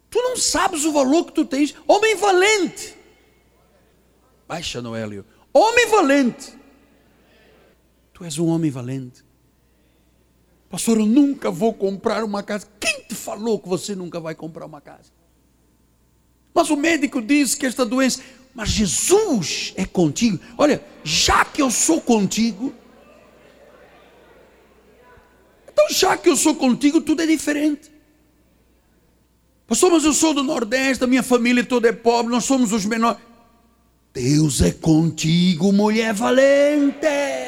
[0.09, 1.73] tu não sabes o valor que tu tens.
[1.87, 2.97] Homem valente.
[4.45, 5.25] Baixa, Noélio.
[5.53, 6.53] Homem valente.
[8.11, 9.23] Tu és um homem valente.
[10.69, 12.67] Pastor, eu nunca vou comprar uma casa.
[12.77, 15.15] Quem te falou que você nunca vai comprar uma casa?
[16.55, 18.21] Mas o médico disse que esta doença.
[18.53, 20.39] Mas Jesus é contigo.
[20.57, 22.73] Olha, já que eu sou contigo.
[25.71, 27.91] Então, já que eu sou contigo, tudo é diferente.
[29.67, 32.85] Pastor, mas eu sou do Nordeste, a minha família toda é pobre, nós somos os
[32.85, 33.19] menores.
[34.13, 37.44] Deus é contigo, mulher valente.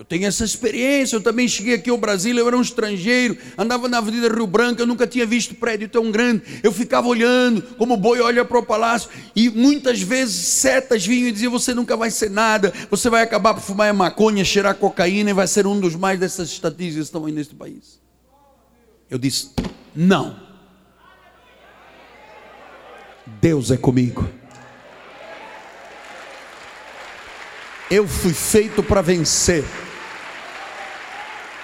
[0.00, 3.86] Eu tenho essa experiência, eu também cheguei aqui ao Brasil, eu era um estrangeiro, andava
[3.86, 6.42] na Avenida Rio Branco, eu nunca tinha visto prédio tão grande.
[6.62, 11.28] Eu ficava olhando, como o boi olha para o palácio, e muitas vezes setas vinham
[11.28, 15.28] e diziam: Você nunca vai ser nada, você vai acabar por fumar maconha, cheirar cocaína
[15.28, 18.00] e vai ser um dos mais dessas estatísticas que estão aí neste país.
[19.10, 19.50] Eu disse:
[19.94, 20.34] Não.
[23.38, 24.26] Deus é comigo.
[27.90, 29.62] Eu fui feito para vencer.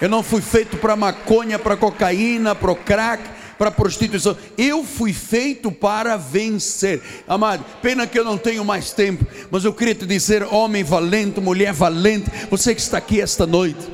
[0.00, 3.22] Eu não fui feito para maconha, para cocaína, para crack,
[3.56, 4.36] para prostituição.
[4.56, 7.02] Eu fui feito para vencer.
[7.26, 11.40] Amado, pena que eu não tenho mais tempo, mas eu queria te dizer, homem valente,
[11.40, 13.88] mulher valente, você que está aqui esta noite.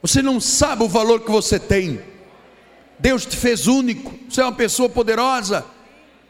[0.00, 2.00] Você não sabe o valor que você tem.
[2.98, 4.12] Deus te fez único.
[4.28, 5.64] Você é uma pessoa poderosa.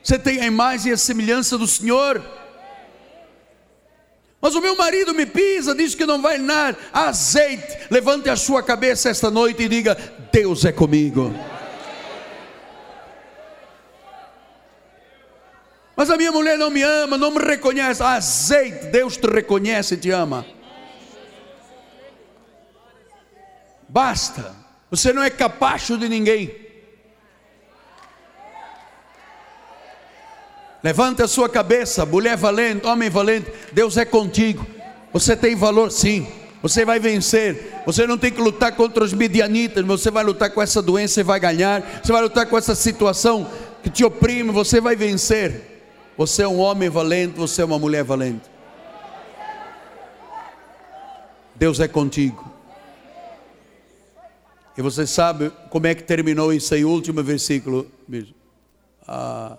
[0.02, 2.22] Você tem a imagem e a semelhança do Senhor.
[4.42, 6.76] Mas o meu marido me pisa, diz que não vai nada.
[6.92, 9.96] Azeite, levante a sua cabeça esta noite e diga:
[10.32, 11.32] Deus é comigo.
[15.94, 18.02] Mas a minha mulher não me ama, não me reconhece.
[18.02, 20.44] Azeite, Deus te reconhece e te ama.
[23.88, 24.56] Basta.
[24.90, 26.71] Você não é capacho de ninguém.
[30.82, 33.52] Levante a sua cabeça, mulher valente, homem valente.
[33.72, 34.66] Deus é contigo.
[35.12, 36.26] Você tem valor, sim.
[36.60, 37.82] Você vai vencer.
[37.86, 39.84] Você não tem que lutar contra os medianitas.
[39.84, 42.00] Você vai lutar com essa doença e vai ganhar.
[42.02, 43.48] Você vai lutar com essa situação
[43.82, 44.50] que te oprime.
[44.50, 45.82] Você vai vencer.
[46.16, 47.36] Você é um homem valente.
[47.36, 48.50] Você é uma mulher valente.
[51.54, 52.50] Deus é contigo.
[54.76, 57.86] E você sabe como é que terminou o último versículo.
[59.06, 59.58] Ah,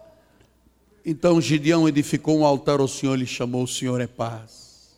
[1.05, 4.97] então Gideão edificou um altar ao Senhor e chamou: O Senhor é paz.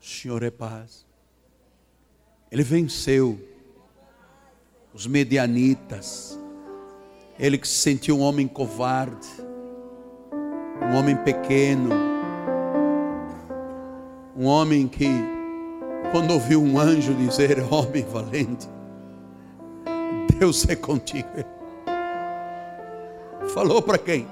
[0.00, 1.04] O Senhor é paz.
[2.50, 3.38] Ele venceu
[4.94, 6.38] os medianitas.
[7.38, 9.26] Ele que se sentiu um homem covarde,
[10.82, 11.90] um homem pequeno,
[14.36, 15.08] um homem que,
[16.10, 18.68] quando ouviu um anjo dizer, homem valente,
[20.38, 21.28] Deus é contigo.
[23.54, 24.26] Falou para quem?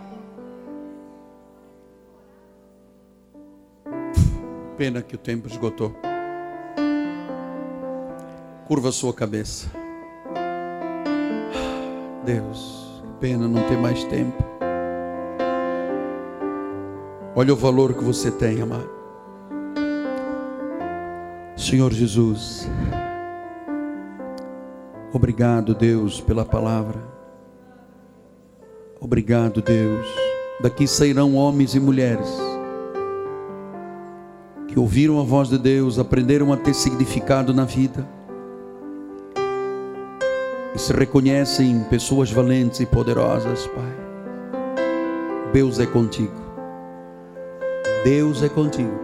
[4.81, 5.95] Pena que o tempo esgotou.
[8.67, 9.71] Curva sua cabeça.
[12.25, 14.43] Deus, pena não ter mais tempo.
[17.37, 18.89] Olha o valor que você tem, amado.
[21.59, 22.67] Senhor Jesus,
[25.13, 27.03] obrigado, Deus, pela palavra.
[28.99, 30.07] Obrigado, Deus.
[30.63, 32.50] Daqui sairão homens e mulheres
[34.71, 38.07] que ouviram a voz de Deus, aprenderam a ter significado na vida
[40.73, 44.11] e se reconhecem pessoas valentes e poderosas, Pai.
[45.53, 46.33] Deus é contigo.
[48.05, 48.97] Deus é contigo.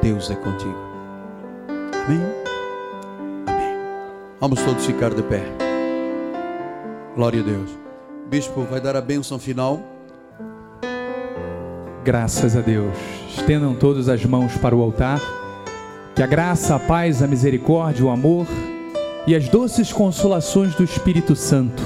[0.00, 0.78] Deus é contigo.
[2.04, 2.20] Amém?
[3.46, 3.76] Amém.
[4.38, 5.42] Vamos todos ficar de pé.
[7.16, 7.76] Glória a Deus.
[8.28, 9.82] Bispo vai dar a bênção final.
[12.04, 12.94] Graças a Deus.
[13.28, 15.20] Estendam todas as mãos para o altar.
[16.14, 18.46] Que a graça, a paz, a misericórdia, o amor
[19.26, 21.82] e as doces consolações do Espírito Santo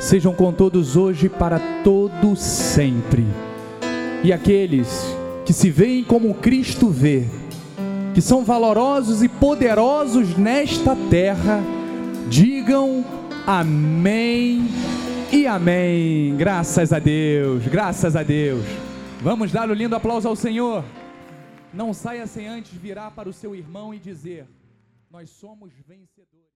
[0.00, 3.24] sejam com todos hoje para todo sempre.
[4.24, 4.88] E aqueles
[5.44, 7.24] que se veem como Cristo vê,
[8.14, 11.60] que são valorosos e poderosos nesta terra,
[12.28, 13.04] digam
[13.46, 14.68] amém
[15.32, 16.34] e amém.
[16.36, 18.64] Graças a Deus, graças a Deus.
[19.22, 20.82] Vamos dar um lindo aplauso ao Senhor.
[21.72, 24.48] Não saia sem antes virar para o seu irmão e dizer:
[25.08, 26.51] Nós somos vencedores.